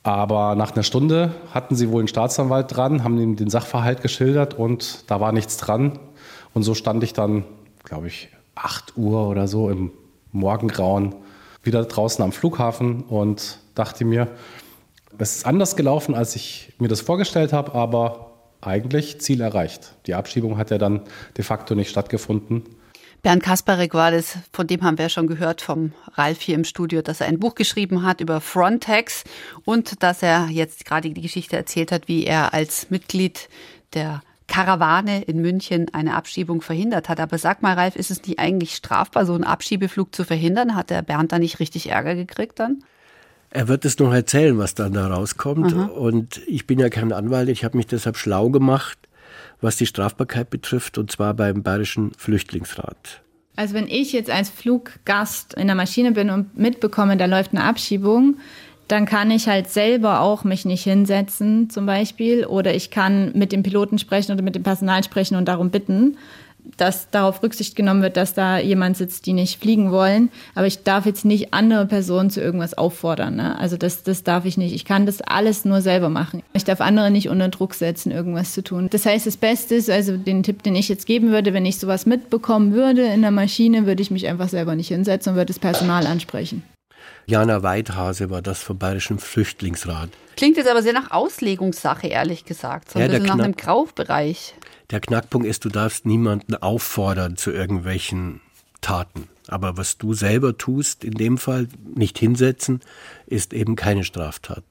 [0.02, 4.54] Aber nach einer Stunde hatten sie wohl einen Staatsanwalt dran, haben ihm den Sachverhalt geschildert
[4.56, 6.00] und da war nichts dran.
[6.54, 7.43] Und so stand ich dann,
[7.84, 9.91] glaube ich, 8 Uhr oder so im
[10.32, 11.13] Morgengrauen
[11.62, 14.30] wieder draußen am Flughafen und dachte mir,
[15.19, 19.95] es ist anders gelaufen, als ich mir das vorgestellt habe, aber eigentlich Ziel erreicht.
[20.06, 21.01] Die Abschiebung hat ja dann
[21.38, 22.63] de facto nicht stattgefunden.
[23.23, 27.01] Bernd Kasparek war das, von dem haben wir schon gehört vom Ralf hier im Studio,
[27.01, 29.23] dass er ein Buch geschrieben hat über Frontex
[29.65, 33.49] und dass er jetzt gerade die Geschichte erzählt hat, wie er als Mitglied
[33.93, 37.19] der Karawane in München eine Abschiebung verhindert hat.
[37.19, 40.75] Aber sag mal, Ralf, ist es nicht eigentlich strafbar, so einen Abschiebeflug zu verhindern?
[40.75, 42.84] Hat der Bernd da nicht richtig Ärger gekriegt dann?
[43.49, 45.73] Er wird es noch erzählen, was dann da rauskommt.
[45.73, 45.86] Aha.
[45.86, 48.97] Und ich bin ja kein Anwalt, ich habe mich deshalb schlau gemacht,
[49.62, 53.21] was die Strafbarkeit betrifft, und zwar beim Bayerischen Flüchtlingsrat.
[53.55, 57.63] Also wenn ich jetzt als Fluggast in der Maschine bin und mitbekomme, da läuft eine
[57.63, 58.38] Abschiebung,
[58.88, 63.51] dann kann ich halt selber auch mich nicht hinsetzen zum Beispiel oder ich kann mit
[63.51, 66.17] dem Piloten sprechen oder mit dem Personal sprechen und darum bitten
[66.75, 70.30] dass darauf Rücksicht genommen wird, dass da jemand sitzt, die nicht fliegen wollen.
[70.56, 73.36] Aber ich darf jetzt nicht andere Personen zu irgendwas auffordern.
[73.36, 73.58] Ne?
[73.58, 74.73] Also das, das darf ich nicht.
[74.73, 76.43] Ich kann das alles nur selber machen.
[76.53, 78.88] Ich darf andere nicht unter Druck setzen, irgendwas zu tun.
[78.91, 81.80] Das heißt, das Beste ist, also den Tipp, den ich jetzt geben würde, wenn ich
[81.80, 85.53] sowas mitbekommen würde in der Maschine, würde ich mich einfach selber nicht hinsetzen und würde
[85.53, 86.63] das Personal ansprechen.
[87.30, 90.10] Jana Weidhase war das vom Bayerischen Flüchtlingsrat.
[90.38, 92.91] Klingt jetzt aber sehr nach Auslegungssache, ehrlich gesagt.
[92.91, 94.53] So ein ja, bisschen nach einem Graubereich.
[94.91, 98.41] Der Knackpunkt ist, du darfst niemanden auffordern zu irgendwelchen
[98.82, 99.28] Taten.
[99.47, 102.82] Aber was du selber tust, in dem Fall nicht hinsetzen,
[103.26, 104.63] ist eben keine Straftat.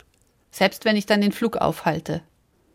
[0.50, 2.22] Selbst wenn ich dann den Flug aufhalte?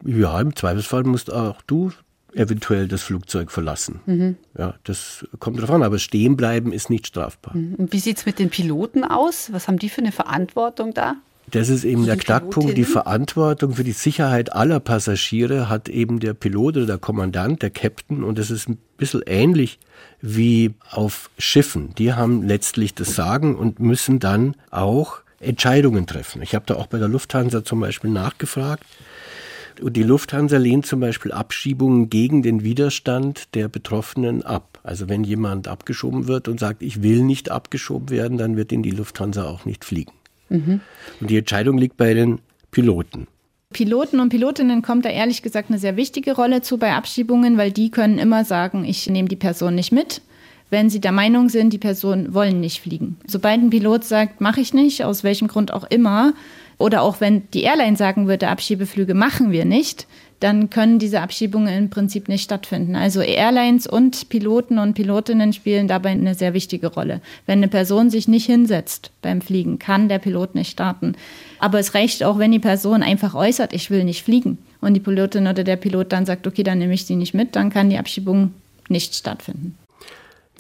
[0.06, 1.92] Ja, im Zweifelsfall musst auch du
[2.34, 4.02] eventuell das Flugzeug verlassen.
[4.06, 4.38] Mhm.
[4.58, 7.56] Ja, das kommt darauf an, aber stehen bleiben ist nicht strafbar.
[7.56, 7.76] Mhm.
[7.76, 9.52] Und wie sieht es mit den Piloten aus?
[9.52, 11.16] Was haben die für eine Verantwortung da?
[11.52, 12.78] Das ist eben der Knackpunkt.
[12.78, 17.70] Die Verantwortung für die Sicherheit aller Passagiere hat eben der Pilot oder der Kommandant, der
[17.70, 18.24] Captain.
[18.24, 19.78] Und das ist ein bisschen ähnlich
[20.22, 21.94] wie auf Schiffen.
[21.96, 26.42] Die haben letztlich das Sagen und müssen dann auch Entscheidungen treffen.
[26.42, 28.86] Ich habe da auch bei der Lufthansa zum Beispiel nachgefragt.
[29.82, 34.80] Und die Lufthansa lehnt zum Beispiel Abschiebungen gegen den Widerstand der Betroffenen ab.
[34.84, 38.84] Also wenn jemand abgeschoben wird und sagt, ich will nicht abgeschoben werden, dann wird ihn
[38.84, 40.14] die Lufthansa auch nicht fliegen.
[40.52, 40.82] Mhm.
[41.20, 42.40] Und die Entscheidung liegt bei den
[42.72, 43.28] Piloten.
[43.72, 47.72] Piloten und Pilotinnen kommt da ehrlich gesagt eine sehr wichtige Rolle zu bei Abschiebungen, weil
[47.72, 50.22] die können immer sagen, ich nehme die Person nicht mit,
[50.70, 53.18] wenn sie der Meinung sind, die Person wollen nicht fliegen.
[53.28, 56.34] Sobald ein Pilot sagt, mache ich nicht, aus welchem Grund auch immer,
[56.78, 60.08] oder auch wenn die Airline sagen würde, Abschiebeflüge machen wir nicht,
[60.42, 62.96] dann können diese Abschiebungen im Prinzip nicht stattfinden.
[62.96, 67.22] Also Airlines und Piloten und Pilotinnen spielen dabei eine sehr wichtige Rolle.
[67.46, 71.14] Wenn eine Person sich nicht hinsetzt beim Fliegen, kann der Pilot nicht starten.
[71.60, 74.58] Aber es reicht auch, wenn die Person einfach äußert, ich will nicht fliegen.
[74.82, 77.56] Und die Pilotin oder der Pilot dann sagt, okay, dann nehme ich sie nicht mit,
[77.56, 78.52] dann kann die Abschiebung
[78.90, 79.78] nicht stattfinden.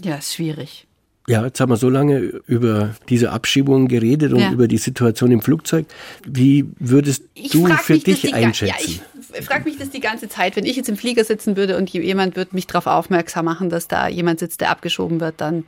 [0.04, 0.86] Ja, ist schwierig.
[1.28, 4.52] Ja, jetzt haben wir so lange über diese Abschiebungen geredet und ja.
[4.52, 5.86] über die Situation im Flugzeug.
[6.26, 8.76] Wie würdest ich du für dich einschätzen?
[8.80, 9.02] Ja, ich
[9.42, 10.56] frage mich das die ganze Zeit.
[10.56, 13.88] Wenn ich jetzt im Flieger sitzen würde und jemand würde mich darauf aufmerksam machen, dass
[13.88, 15.66] da jemand sitzt, der abgeschoben wird, dann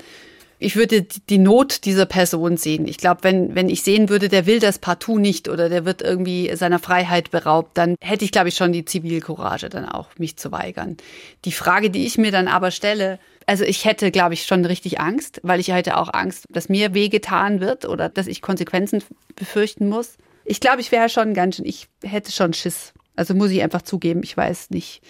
[0.63, 2.87] ich würde die Not dieser Person sehen.
[2.87, 6.01] Ich glaube, wenn, wenn ich sehen würde, der will das partout nicht oder der wird
[6.01, 10.37] irgendwie seiner Freiheit beraubt, dann hätte ich, glaube ich, schon die Zivilcourage, dann auch mich
[10.37, 10.95] zu weigern.
[11.43, 15.01] Die Frage, die ich mir dann aber stelle, also ich hätte, glaube ich, schon richtig
[15.01, 19.03] Angst, weil ich hätte auch Angst, dass mir wehgetan wird oder dass ich Konsequenzen
[19.35, 20.17] befürchten muss.
[20.45, 22.93] Ich glaube, ich wäre schon ganz schön, ich hätte schon Schiss.
[23.15, 25.01] Also muss ich einfach zugeben, ich weiß nicht.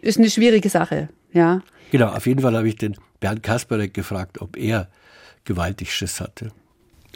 [0.00, 1.62] Ist eine schwierige Sache, ja.
[1.90, 4.88] Genau, auf jeden Fall habe ich den Bernd Kasperek gefragt, ob er
[5.44, 6.50] gewaltig Schiss hatte.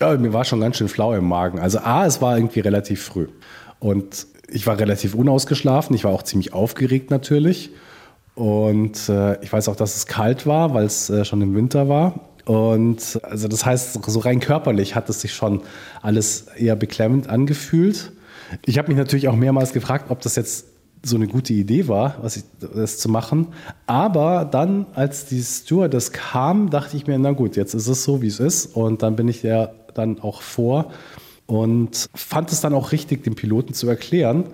[0.00, 1.58] Ja, mir war schon ganz schön flau im Magen.
[1.58, 3.28] Also A, es war irgendwie relativ früh.
[3.78, 5.94] Und ich war relativ unausgeschlafen.
[5.94, 7.70] Ich war auch ziemlich aufgeregt natürlich.
[8.34, 11.88] Und äh, ich weiß auch, dass es kalt war, weil es äh, schon im Winter
[11.88, 12.20] war.
[12.44, 15.62] Und also das heißt, so rein körperlich hat es sich schon
[16.00, 18.12] alles eher beklemmend angefühlt.
[18.64, 20.66] Ich habe mich natürlich auch mehrmals gefragt, ob das jetzt
[21.04, 23.48] so eine gute Idee war, was ich, das zu machen.
[23.86, 28.22] Aber dann, als die Stewardess kam, dachte ich mir, na gut, jetzt ist es so,
[28.22, 28.66] wie es ist.
[28.76, 30.92] Und dann bin ich ja dann auch vor
[31.46, 34.44] und fand es dann auch richtig, dem Piloten zu erklären,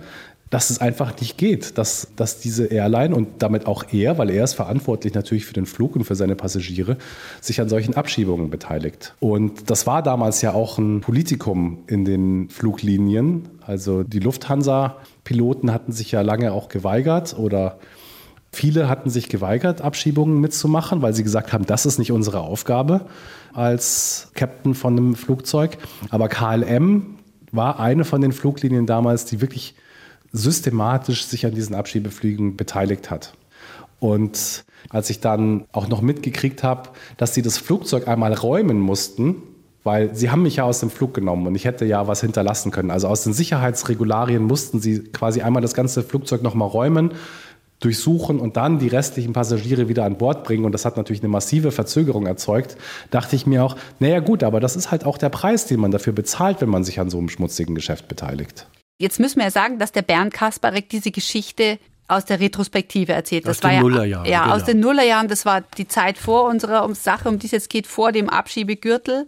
[0.49, 4.43] dass es einfach nicht geht, dass, dass diese Airline und damit auch er, weil er
[4.43, 6.97] ist verantwortlich natürlich für den Flug und für seine Passagiere,
[7.39, 9.13] sich an solchen Abschiebungen beteiligt.
[9.19, 13.47] Und das war damals ja auch ein Politikum in den Fluglinien.
[13.61, 17.77] Also die Lufthansa-Piloten hatten sich ja lange auch geweigert oder
[18.51, 23.01] Viele hatten sich geweigert, Abschiebungen mitzumachen, weil sie gesagt haben, das ist nicht unsere Aufgabe
[23.53, 25.77] als Captain von einem Flugzeug.
[26.09, 27.17] Aber KLM
[27.51, 29.75] war eine von den Fluglinien damals, die wirklich
[30.31, 33.33] systematisch sich an diesen Abschiebeflügen beteiligt hat.
[33.99, 39.35] Und als ich dann auch noch mitgekriegt habe, dass sie das Flugzeug einmal räumen mussten,
[39.83, 42.71] weil sie haben mich ja aus dem Flug genommen und ich hätte ja was hinterlassen
[42.71, 42.91] können.
[42.91, 47.11] Also aus den Sicherheitsregularien mussten sie quasi einmal das ganze Flugzeug nochmal räumen,
[47.79, 50.65] durchsuchen und dann die restlichen Passagiere wieder an Bord bringen.
[50.65, 52.75] Und das hat natürlich eine massive Verzögerung erzeugt.
[53.09, 55.91] Dachte ich mir auch, naja gut, aber das ist halt auch der Preis, den man
[55.91, 58.67] dafür bezahlt, wenn man sich an so einem schmutzigen Geschäft beteiligt.
[58.99, 63.47] Jetzt müssen wir ja sagen, dass der Bernd Kasparek diese Geschichte aus der Retrospektive erzählt.
[63.47, 64.29] Das aus den Nullerjahren.
[64.29, 64.55] Ja, genau.
[64.55, 65.29] aus den Nullerjahren.
[65.29, 69.27] Das war die Zeit vor unserer Sache, um die es jetzt geht, vor dem Abschiebegürtel.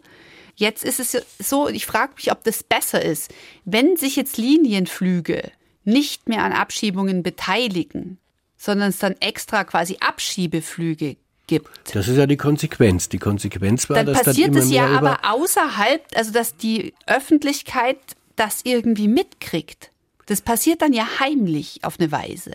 [0.56, 3.34] Jetzt ist es so, ich frage mich, ob das besser ist.
[3.64, 5.52] Wenn sich jetzt Linienflüge
[5.86, 8.18] nicht mehr an Abschiebungen beteiligen,
[8.58, 11.16] sondern es dann extra quasi Abschiebeflüge
[11.48, 11.96] gibt.
[11.96, 13.10] Das ist ja die Konsequenz.
[13.10, 16.94] Die Konsequenz war, dann dass passiert dann immer es ja aber außerhalb, also dass die
[17.08, 17.98] Öffentlichkeit
[18.36, 19.92] das irgendwie mitkriegt.
[20.26, 22.52] Das passiert dann ja heimlich auf eine Weise.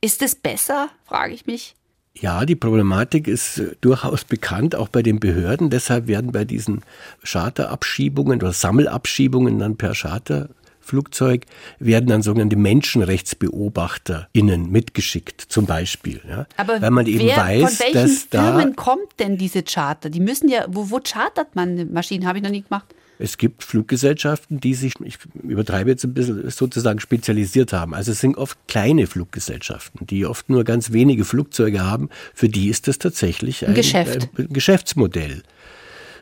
[0.00, 1.74] Ist es besser, frage ich mich.
[2.14, 5.70] Ja, die Problematik ist äh, durchaus bekannt, auch bei den Behörden.
[5.70, 6.82] Deshalb werden bei diesen
[7.24, 10.50] Charterabschiebungen oder Sammelabschiebungen dann per Charter
[10.82, 11.46] Flugzeug
[11.78, 16.20] werden dann sogenannte MenschenrechtsbeobachterInnen mitgeschickt, zum Beispiel.
[16.28, 16.46] Ja?
[16.56, 20.10] Aber Weil man eben wer, weiß, von welchen dass Firmen da kommt denn diese Charter?
[20.10, 22.26] Die müssen ja, wo, wo chartert man Maschinen?
[22.26, 22.92] Habe ich noch nie gemacht.
[23.18, 27.94] Es gibt Fluggesellschaften, die sich, ich übertreibe jetzt ein bisschen, sozusagen spezialisiert haben.
[27.94, 32.08] Also es sind oft kleine Fluggesellschaften, die oft nur ganz wenige Flugzeuge haben.
[32.34, 34.28] Für die ist das tatsächlich ein, Geschäft.
[34.36, 35.42] ein Geschäftsmodell,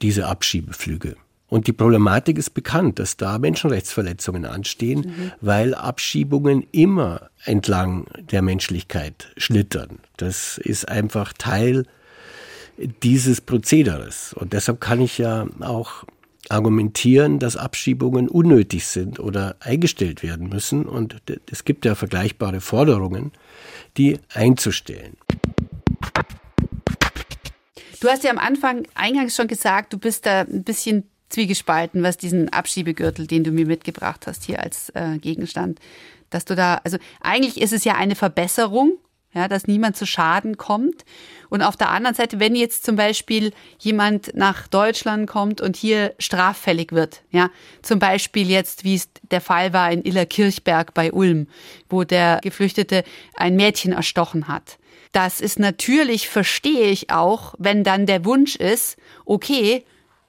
[0.02, 1.16] diese Abschiebeflüge.
[1.48, 5.32] Und die Problematik ist bekannt, dass da Menschenrechtsverletzungen anstehen, Mhm.
[5.40, 9.98] weil Abschiebungen immer entlang der Menschlichkeit schlittern.
[10.16, 11.86] Das ist einfach Teil
[13.02, 14.32] dieses Prozederes.
[14.32, 16.04] Und deshalb kann ich ja auch
[16.50, 20.86] argumentieren, dass Abschiebungen unnötig sind oder eingestellt werden müssen.
[20.86, 21.16] Und
[21.50, 23.32] es gibt ja vergleichbare Forderungen,
[23.96, 25.16] die einzustellen.
[28.00, 32.16] Du hast ja am Anfang eingangs schon gesagt, du bist da ein bisschen zwiegespalten, was
[32.16, 35.78] diesen Abschiebegürtel, den du mir mitgebracht hast hier als äh, Gegenstand,
[36.30, 38.98] dass du da, also eigentlich ist es ja eine Verbesserung,
[39.32, 41.04] ja, dass niemand zu Schaden kommt.
[41.48, 46.14] Und auf der anderen Seite, wenn jetzt zum Beispiel jemand nach Deutschland kommt und hier
[46.18, 47.50] straffällig wird, ja,
[47.82, 51.46] zum Beispiel jetzt, wie es der Fall war in Illerkirchberg bei Ulm,
[51.88, 53.04] wo der Geflüchtete
[53.36, 54.78] ein Mädchen erstochen hat.
[55.12, 59.84] Das ist natürlich, verstehe ich auch, wenn dann der Wunsch ist, okay,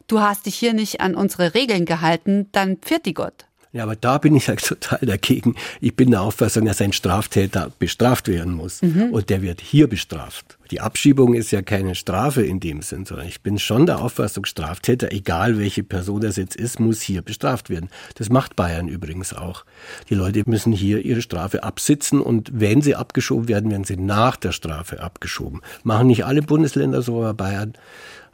[0.08, 3.46] du hast dich hier nicht an unsere Regeln gehalten, dann pfiat die Gott.
[3.74, 5.56] Ja, aber da bin ich ja total dagegen.
[5.80, 8.82] Ich bin der Auffassung, dass ein Straftäter bestraft werden muss.
[9.12, 10.58] Und der wird hier bestraft.
[10.72, 14.46] Die Abschiebung ist ja keine Strafe in dem Sinn, sondern ich bin schon der Auffassung,
[14.46, 17.90] Straftäter, egal welche Person das jetzt ist, muss hier bestraft werden.
[18.16, 19.66] Das macht Bayern übrigens auch.
[20.10, 24.38] Die Leute müssen hier ihre Strafe absitzen und wenn sie abgeschoben werden, werden sie nach
[24.38, 25.62] der Strafe abgeschoben.
[25.84, 27.74] Machen nicht alle Bundesländer so, aber Bayern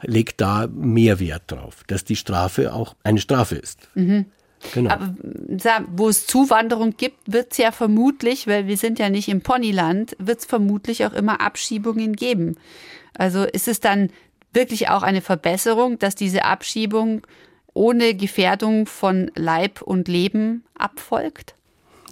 [0.02, 3.88] legt da mehr Wert drauf, dass die Strafe auch eine Strafe ist.
[4.72, 4.90] Genau.
[4.90, 5.14] Aber
[5.58, 9.40] sa- wo es Zuwanderung gibt, wird es ja vermutlich, weil wir sind ja nicht im
[9.40, 12.56] Ponyland, wird es vermutlich auch immer Abschiebungen geben.
[13.14, 14.10] Also ist es dann
[14.52, 17.26] wirklich auch eine Verbesserung, dass diese Abschiebung
[17.74, 21.54] ohne Gefährdung von Leib und Leben abfolgt?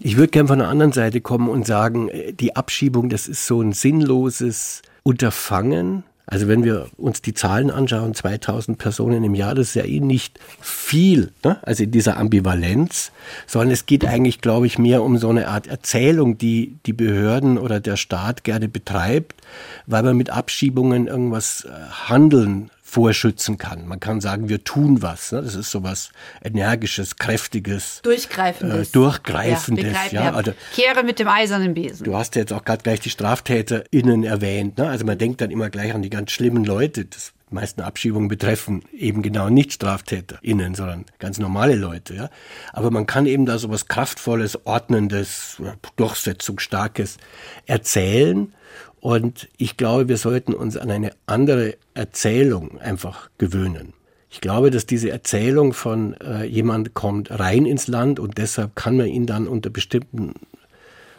[0.01, 3.47] Ich würde gern von der anderen Seite kommen und sagen, äh, die Abschiebung, das ist
[3.47, 6.05] so ein sinnloses Unterfangen.
[6.29, 10.01] Also wenn wir uns die Zahlen anschauen, 2000 Personen im Jahr, das ist ja eh
[10.01, 11.59] nicht viel, ne?
[11.63, 13.13] also in dieser Ambivalenz,
[13.47, 17.59] sondern es geht eigentlich, glaube ich, mehr um so eine Art Erzählung, die die Behörden
[17.59, 19.41] oder der Staat gerne betreibt,
[19.87, 21.71] weil man mit Abschiebungen irgendwas äh,
[22.09, 23.87] handeln vorschützen kann.
[23.89, 25.33] Man kann sagen, wir tun was.
[25.33, 25.43] Ne?
[25.43, 26.11] Das ist sowas
[26.43, 28.91] energisches, kräftiges, Durchgreifendes.
[28.91, 32.05] Äh, durchgreifendes, Ja, ja, also- Kehre mit dem eisernen Besen.
[32.05, 34.79] Du hast ja jetzt auch gerade gleich die StraftäterInnen erwähnt.
[34.79, 34.89] Ne?
[34.89, 37.05] Also man denkt dann immer gleich an die ganz schlimmen Leute.
[37.07, 42.15] Das die meisten Abschiebungen betreffen eben genau nicht StraftäterInnen, sondern ganz normale Leute.
[42.15, 42.29] Ja?
[42.73, 45.63] Aber man kann eben da so was Kraftvolles, Ordnendes,
[45.95, 47.19] Durchsetzungsstarkes
[47.67, 48.53] erzählen.
[49.01, 53.93] Und ich glaube, wir sollten uns an eine andere Erzählung einfach gewöhnen.
[54.31, 58.97] Ich glaube, dass diese Erzählung von äh, jemand kommt rein ins Land und deshalb kann
[58.97, 60.35] man ihn dann unter bestimmten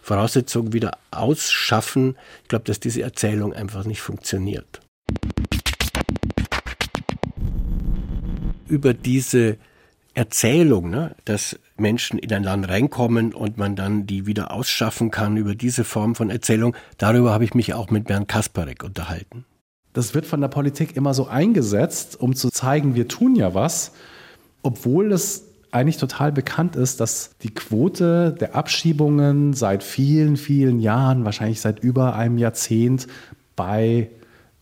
[0.02, 2.16] Voraussetzungen wieder ausschaffen.
[2.44, 4.82] Ich glaube, dass diese Erzählung einfach nicht funktioniert.
[8.68, 9.58] Über diese
[10.14, 15.38] Erzählung, ne, dass Menschen in ein Land reinkommen und man dann die wieder ausschaffen kann,
[15.38, 19.46] über diese Form von Erzählung, darüber habe ich mich auch mit Bernd Kasparek unterhalten.
[19.94, 23.94] Das wird von der Politik immer so eingesetzt, um zu zeigen, wir tun ja was,
[24.62, 31.26] obwohl es eigentlich total bekannt ist, dass die Quote der Abschiebungen seit vielen, vielen Jahren,
[31.26, 33.08] wahrscheinlich seit über einem Jahrzehnt,
[33.56, 34.10] bei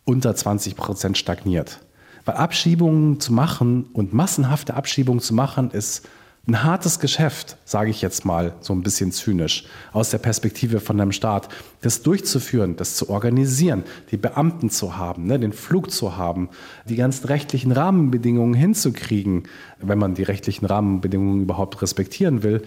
[0.04, 1.80] unter 20 Prozent stagniert.
[2.26, 6.08] Weil Abschiebungen zu machen und massenhafte Abschiebungen zu machen, ist
[6.48, 11.02] ein hartes Geschäft, sage ich jetzt mal so ein bisschen zynisch, aus der Perspektive von
[11.02, 11.50] einem Staat,
[11.82, 16.50] das durchzuführen, das zu organisieren, die Beamten zu haben, ne, den Flug zu haben,
[16.88, 19.44] die ganzen rechtlichen Rahmenbedingungen hinzukriegen,
[19.80, 22.62] wenn man die rechtlichen Rahmenbedingungen überhaupt respektieren will,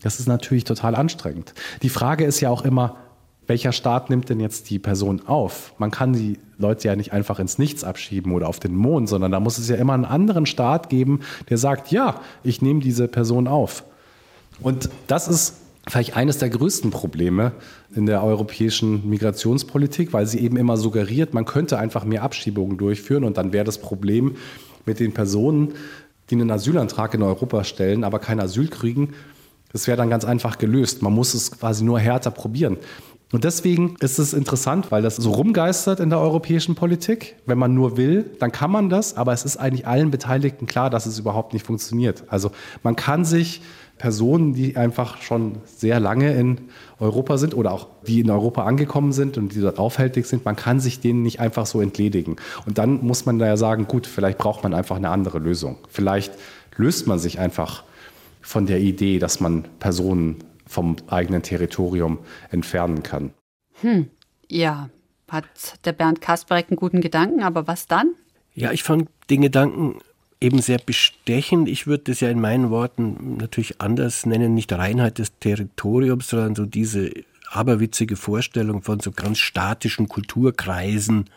[0.00, 1.54] das ist natürlich total anstrengend.
[1.82, 2.96] Die Frage ist ja auch immer,
[3.46, 5.74] welcher Staat nimmt denn jetzt die Person auf?
[5.78, 9.32] Man kann die Leute ja nicht einfach ins Nichts abschieben oder auf den Mond, sondern
[9.32, 13.08] da muss es ja immer einen anderen Staat geben, der sagt, ja, ich nehme diese
[13.08, 13.84] Person auf.
[14.60, 15.56] Und das ist
[15.88, 17.52] vielleicht eines der größten Probleme
[17.94, 23.24] in der europäischen Migrationspolitik, weil sie eben immer suggeriert, man könnte einfach mehr Abschiebungen durchführen
[23.24, 24.36] und dann wäre das Problem
[24.86, 25.74] mit den Personen,
[26.30, 29.10] die einen Asylantrag in Europa stellen, aber kein Asyl kriegen,
[29.72, 31.02] das wäre dann ganz einfach gelöst.
[31.02, 32.76] Man muss es quasi nur härter probieren.
[33.32, 37.36] Und deswegen ist es interessant, weil das so rumgeistert in der europäischen Politik.
[37.46, 40.88] Wenn man nur will, dann kann man das, aber es ist eigentlich allen Beteiligten klar,
[40.88, 42.24] dass es überhaupt nicht funktioniert.
[42.28, 43.60] Also man kann sich
[43.98, 46.58] Personen, die einfach schon sehr lange in
[46.98, 50.56] Europa sind oder auch die in Europa angekommen sind und die dort aufhältig sind, man
[50.56, 52.36] kann sich denen nicht einfach so entledigen.
[52.66, 55.76] Und dann muss man da ja sagen, gut, vielleicht braucht man einfach eine andere Lösung.
[55.88, 56.32] Vielleicht
[56.76, 57.84] löst man sich einfach
[58.40, 62.18] von der Idee, dass man Personen vom eigenen Territorium
[62.50, 63.32] entfernen kann.
[63.80, 64.08] Hm,
[64.48, 64.88] ja,
[65.28, 65.44] hat
[65.84, 68.14] der Bernd Kasperek einen guten Gedanken, aber was dann?
[68.54, 69.98] Ja, ich fand den Gedanken
[70.40, 71.68] eben sehr bestechend.
[71.68, 76.54] Ich würde das ja in meinen Worten natürlich anders nennen, nicht Reinheit des Territoriums, sondern
[76.54, 77.10] so diese
[77.50, 81.30] aberwitzige Vorstellung von so ganz statischen Kulturkreisen,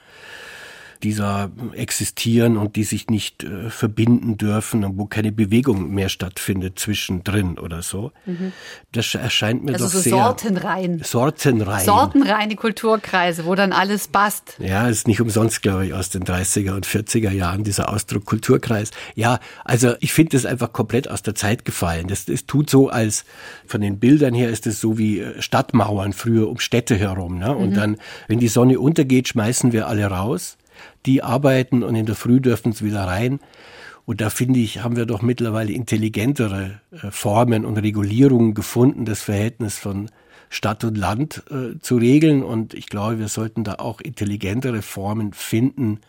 [1.04, 6.10] die da existieren und die sich nicht äh, verbinden dürfen und wo keine Bewegung mehr
[6.10, 8.12] stattfindet zwischendrin oder so.
[8.26, 8.52] Mhm.
[8.92, 10.14] Das erscheint mir also doch so sehr...
[10.14, 11.02] Sortenrein.
[11.04, 11.86] Sortenrein.
[11.86, 14.56] Sortenreine Kulturkreise, wo dann alles passt.
[14.60, 18.92] Ja, ist nicht umsonst, glaube ich, aus den 30er und 40er Jahren, dieser Ausdruck Kulturkreis.
[19.16, 22.08] Ja, also ich finde das einfach komplett aus der Zeit gefallen.
[22.08, 23.26] Das, das tut so, als
[23.66, 27.38] von den Bildern her ist es so wie äh, Stadtmauern früher um Städte herum.
[27.38, 27.56] Ne?
[27.56, 27.76] Und mhm.
[27.76, 30.58] dann, wenn die Sonne untergeht, schmeißen wir alle raus
[31.08, 33.40] die arbeiten und in der Früh dürfen sie wieder rein.
[34.06, 39.22] Und da finde ich, haben wir doch mittlerweile intelligentere äh, Formen und Regulierungen gefunden, das
[39.22, 40.10] Verhältnis von
[40.50, 42.44] Stadt und Land äh, zu regeln.
[42.44, 46.00] Und ich glaube, wir sollten da auch intelligentere Formen finden,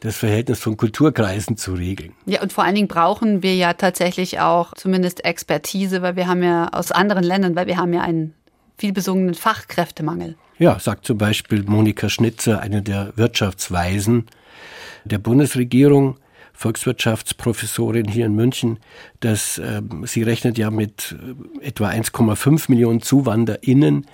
[0.00, 2.12] das Verhältnis von Kulturkreisen zu regeln.
[2.26, 6.42] Ja, und vor allen Dingen brauchen wir ja tatsächlich auch zumindest Expertise, weil wir haben
[6.42, 8.34] ja aus anderen Ländern, weil wir haben ja einen
[8.76, 10.36] vielbesungenen Fachkräftemangel.
[10.58, 14.24] Ja, sagt zum Beispiel Monika Schnitzer, eine der Wirtschaftsweisen
[15.04, 16.16] der Bundesregierung,
[16.54, 18.78] Volkswirtschaftsprofessorin hier in München,
[19.20, 21.14] dass äh, sie rechnet ja mit
[21.60, 24.06] äh, etwa 1,5 Millionen ZuwanderInnen,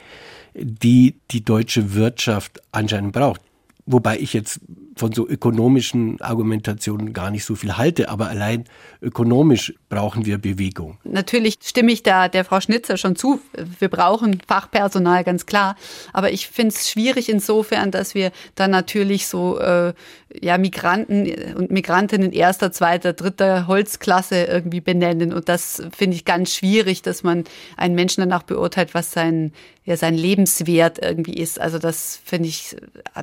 [0.55, 3.41] die die deutsche Wirtschaft anscheinend braucht.
[3.87, 4.61] Wobei ich jetzt
[4.97, 8.65] von so ökonomischen Argumentationen gar nicht so viel halte, aber allein
[9.01, 10.97] ökonomisch brauchen wir Bewegung.
[11.05, 13.43] Natürlich stimme ich da der Frau Schnitzer schon zu.
[13.79, 15.77] Wir brauchen Fachpersonal, ganz klar.
[16.15, 19.93] Aber ich finde es schwierig insofern, dass wir dann natürlich so äh,
[20.41, 25.33] ja, Migranten und Migrantinnen erster, zweiter, dritter Holzklasse irgendwie benennen.
[25.33, 27.45] Und das finde ich ganz schwierig, dass man
[27.77, 29.53] einen Menschen danach beurteilt, was sein,
[29.85, 31.61] ja, sein Lebenswert irgendwie ist.
[31.61, 32.77] Also das finde ich,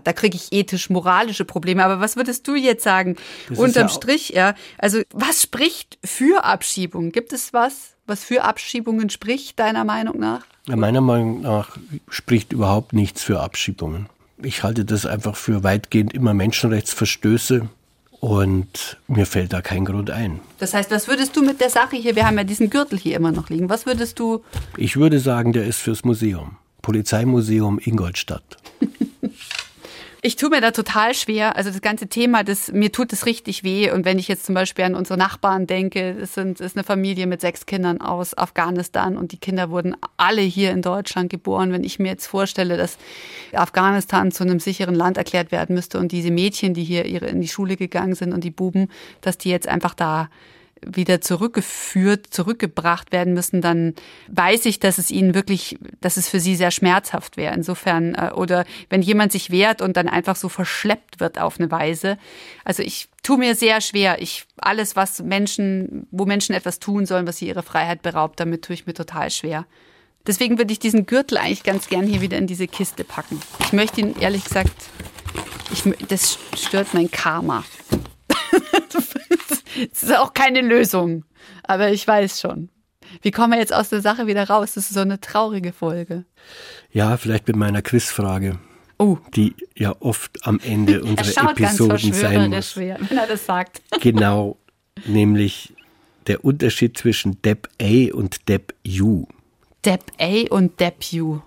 [0.03, 1.83] da kriege ich ethisch-moralische Probleme.
[1.83, 3.15] Aber was würdest du jetzt sagen?
[3.47, 4.53] Das Unterm ja Strich, ja.
[4.77, 7.13] Also was spricht für Abschiebungen?
[7.13, 10.41] Gibt es was, was für Abschiebungen spricht, deiner Meinung nach?
[10.67, 11.77] Ja, meiner Meinung nach
[12.09, 14.07] spricht überhaupt nichts für Abschiebungen.
[14.43, 17.69] Ich halte das einfach für weitgehend immer Menschenrechtsverstöße
[18.19, 20.41] und mir fällt da kein Grund ein.
[20.57, 23.15] Das heißt, was würdest du mit der Sache hier, wir haben ja diesen Gürtel hier
[23.15, 24.43] immer noch liegen, was würdest du?
[24.75, 26.57] Ich würde sagen, der ist fürs Museum.
[26.81, 28.57] Polizeimuseum Ingolstadt.
[30.21, 31.55] Ich tue mir da total schwer.
[31.55, 33.89] Also das ganze Thema, das, mir tut es richtig weh.
[33.89, 37.25] Und wenn ich jetzt zum Beispiel an unsere Nachbarn denke, es sind, ist eine Familie
[37.25, 41.71] mit sechs Kindern aus Afghanistan und die Kinder wurden alle hier in Deutschland geboren.
[41.71, 42.97] Wenn ich mir jetzt vorstelle, dass
[43.53, 47.39] Afghanistan zu einem sicheren Land erklärt werden müsste und diese Mädchen, die hier ihre, in
[47.39, 48.89] die Schule gegangen sind und die Buben,
[49.21, 50.29] dass die jetzt einfach da
[50.85, 53.93] wieder zurückgeführt, zurückgebracht werden müssen, dann
[54.27, 57.53] weiß ich, dass es ihnen wirklich, dass es für sie sehr schmerzhaft wäre.
[57.53, 61.71] Insofern, äh, oder wenn jemand sich wehrt und dann einfach so verschleppt wird auf eine
[61.71, 62.17] Weise.
[62.63, 64.21] Also ich tue mir sehr schwer.
[64.21, 68.63] Ich, alles, was Menschen, wo Menschen etwas tun sollen, was sie ihre Freiheit beraubt, damit
[68.63, 69.65] tue ich mir total schwer.
[70.27, 73.41] Deswegen würde ich diesen Gürtel eigentlich ganz gern hier wieder in diese Kiste packen.
[73.61, 74.73] Ich möchte ihn ehrlich gesagt,
[75.71, 77.63] ich, das stört mein Karma.
[79.91, 81.25] Es ist auch keine Lösung.
[81.63, 82.69] Aber ich weiß schon.
[83.21, 84.73] Wie kommen wir jetzt aus der Sache wieder raus?
[84.73, 86.25] Das ist so eine traurige Folge.
[86.91, 88.59] Ja, vielleicht mit meiner Quizfrage.
[88.97, 89.17] oh.
[89.35, 92.77] die ja oft am Ende unserer Episoden sein muss.
[92.77, 93.81] wenn er das sagt.
[94.01, 94.57] Genau,
[95.05, 95.73] nämlich
[96.27, 99.25] der Unterschied zwischen Deb A und Deb U.
[99.85, 101.39] Deb A und Deb U.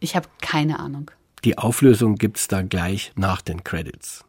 [0.00, 1.10] Ich habe keine Ahnung.
[1.44, 4.24] Die Auflösung gibt es dann gleich nach den Credits.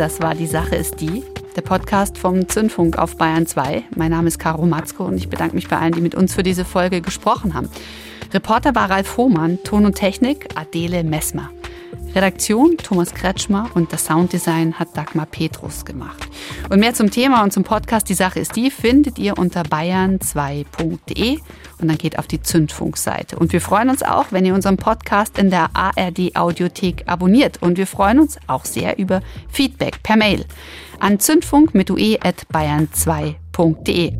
[0.00, 1.22] Das war die Sache ist die,
[1.56, 3.82] der Podcast vom Zündfunk auf Bayern 2.
[3.96, 6.42] Mein Name ist Caro Matzko und ich bedanke mich bei allen, die mit uns für
[6.42, 7.68] diese Folge gesprochen haben.
[8.32, 11.50] Reporter war Ralf Hohmann, Ton und Technik Adele Messmer.
[12.14, 16.28] Redaktion Thomas Kretschmer und das Sounddesign hat Dagmar Petrus gemacht.
[16.70, 21.40] Und mehr zum Thema und zum Podcast Die Sache ist die findet ihr unter bayern2.de
[21.80, 23.36] und dann geht auf die Zündfunkseite.
[23.36, 27.78] Und wir freuen uns auch, wenn ihr unseren Podcast in der ARD Audiothek abonniert und
[27.78, 30.44] wir freuen uns auch sehr über Feedback per Mail
[30.98, 34.12] an zündfunk mit ue at bayern2.de.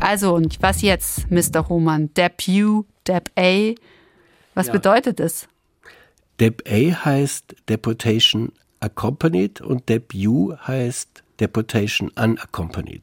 [0.00, 1.68] Also, und was jetzt, Mr.
[1.68, 2.12] Hohmann?
[2.14, 3.74] Deb U, Deb A?
[4.54, 4.72] Was ja.
[4.72, 5.48] bedeutet es?
[6.40, 13.02] Deb A heißt Deportation Accompanied und Deb U heißt Deportation Unaccompanied.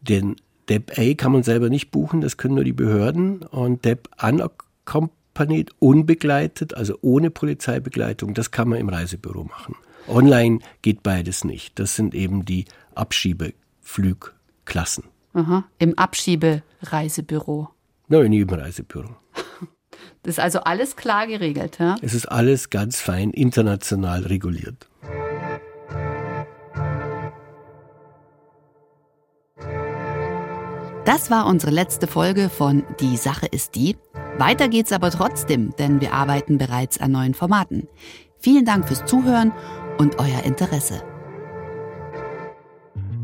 [0.00, 0.36] Den
[0.68, 3.42] Deb A kann man selber nicht buchen, das können nur die Behörden.
[3.42, 9.76] Und Deb Unaccompanied, unbegleitet, also ohne Polizeibegleitung, das kann man im Reisebüro machen.
[10.08, 11.78] Online geht beides nicht.
[11.78, 15.04] Das sind eben die Abschiebeflugklassen.
[15.34, 17.68] Aha, Im Abschiebereisebüro.
[18.08, 19.16] Nein, im Reisebüro.
[20.22, 21.96] Das ist also alles klar geregelt, ja?
[22.00, 24.88] Es ist alles ganz fein international reguliert.
[31.04, 33.96] Das war unsere letzte Folge von Die Sache ist die.
[34.38, 37.88] Weiter geht's aber trotzdem, denn wir arbeiten bereits an neuen Formaten.
[38.38, 39.50] Vielen Dank fürs Zuhören
[39.98, 41.02] und euer Interesse.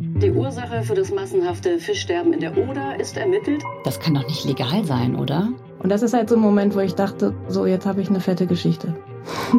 [0.01, 3.63] Die Ursache für das massenhafte Fischsterben in der Oder ist ermittelt.
[3.85, 5.49] Das kann doch nicht legal sein, oder?
[5.79, 8.21] Und das ist halt so ein Moment, wo ich dachte, so jetzt habe ich eine
[8.21, 8.97] fette Geschichte.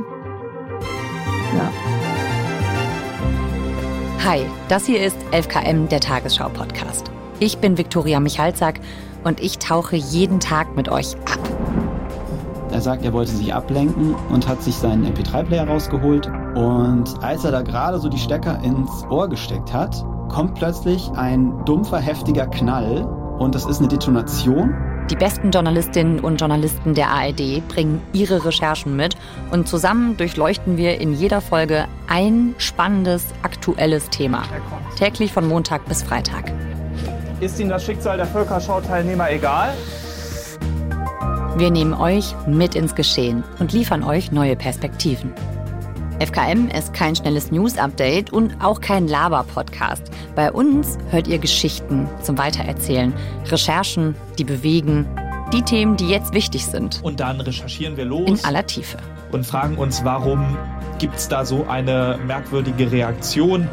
[1.55, 1.71] ja.
[4.25, 7.09] Hi, das hier ist 11KM, der Tagesschau-Podcast.
[7.41, 8.81] Ich bin Viktoria Michalzack
[9.23, 11.39] und ich tauche jeden Tag mit euch ab.
[12.71, 16.27] Er sagt, er wollte sich ablenken und hat sich seinen MP3-Player rausgeholt.
[16.55, 21.53] Und als er da gerade so die Stecker ins Ohr gesteckt hat, kommt plötzlich ein
[21.65, 23.05] dumpfer, heftiger Knall
[23.39, 24.75] und das ist eine Detonation.
[25.09, 29.15] Die besten Journalistinnen und Journalisten der ARD bringen ihre Recherchen mit
[29.49, 34.43] und zusammen durchleuchten wir in jeder Folge ein spannendes, aktuelles Thema.
[34.97, 36.53] Täglich von Montag bis Freitag.
[37.41, 39.73] Ist Ihnen das Schicksal der Völkerschau-Teilnehmer egal?
[41.55, 45.33] Wir nehmen euch mit ins Geschehen und liefern euch neue Perspektiven.
[46.19, 50.03] FKM ist kein schnelles News-Update und auch kein Laber-Podcast.
[50.35, 53.13] Bei uns hört ihr Geschichten zum Weitererzählen,
[53.45, 55.07] Recherchen, die bewegen,
[55.53, 56.99] die Themen, die jetzt wichtig sind.
[57.03, 58.27] Und dann recherchieren wir los.
[58.27, 58.97] In aller Tiefe.
[59.31, 60.57] Und fragen uns, warum
[60.97, 63.69] gibt es da so eine merkwürdige Reaktion?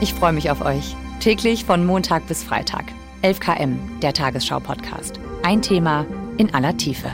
[0.00, 0.94] Ich freue mich auf euch.
[1.20, 2.84] Täglich von Montag bis Freitag.
[3.22, 5.18] 11 km, der Tagesschau-Podcast.
[5.42, 6.04] Ein Thema
[6.36, 7.10] in aller Tiefe.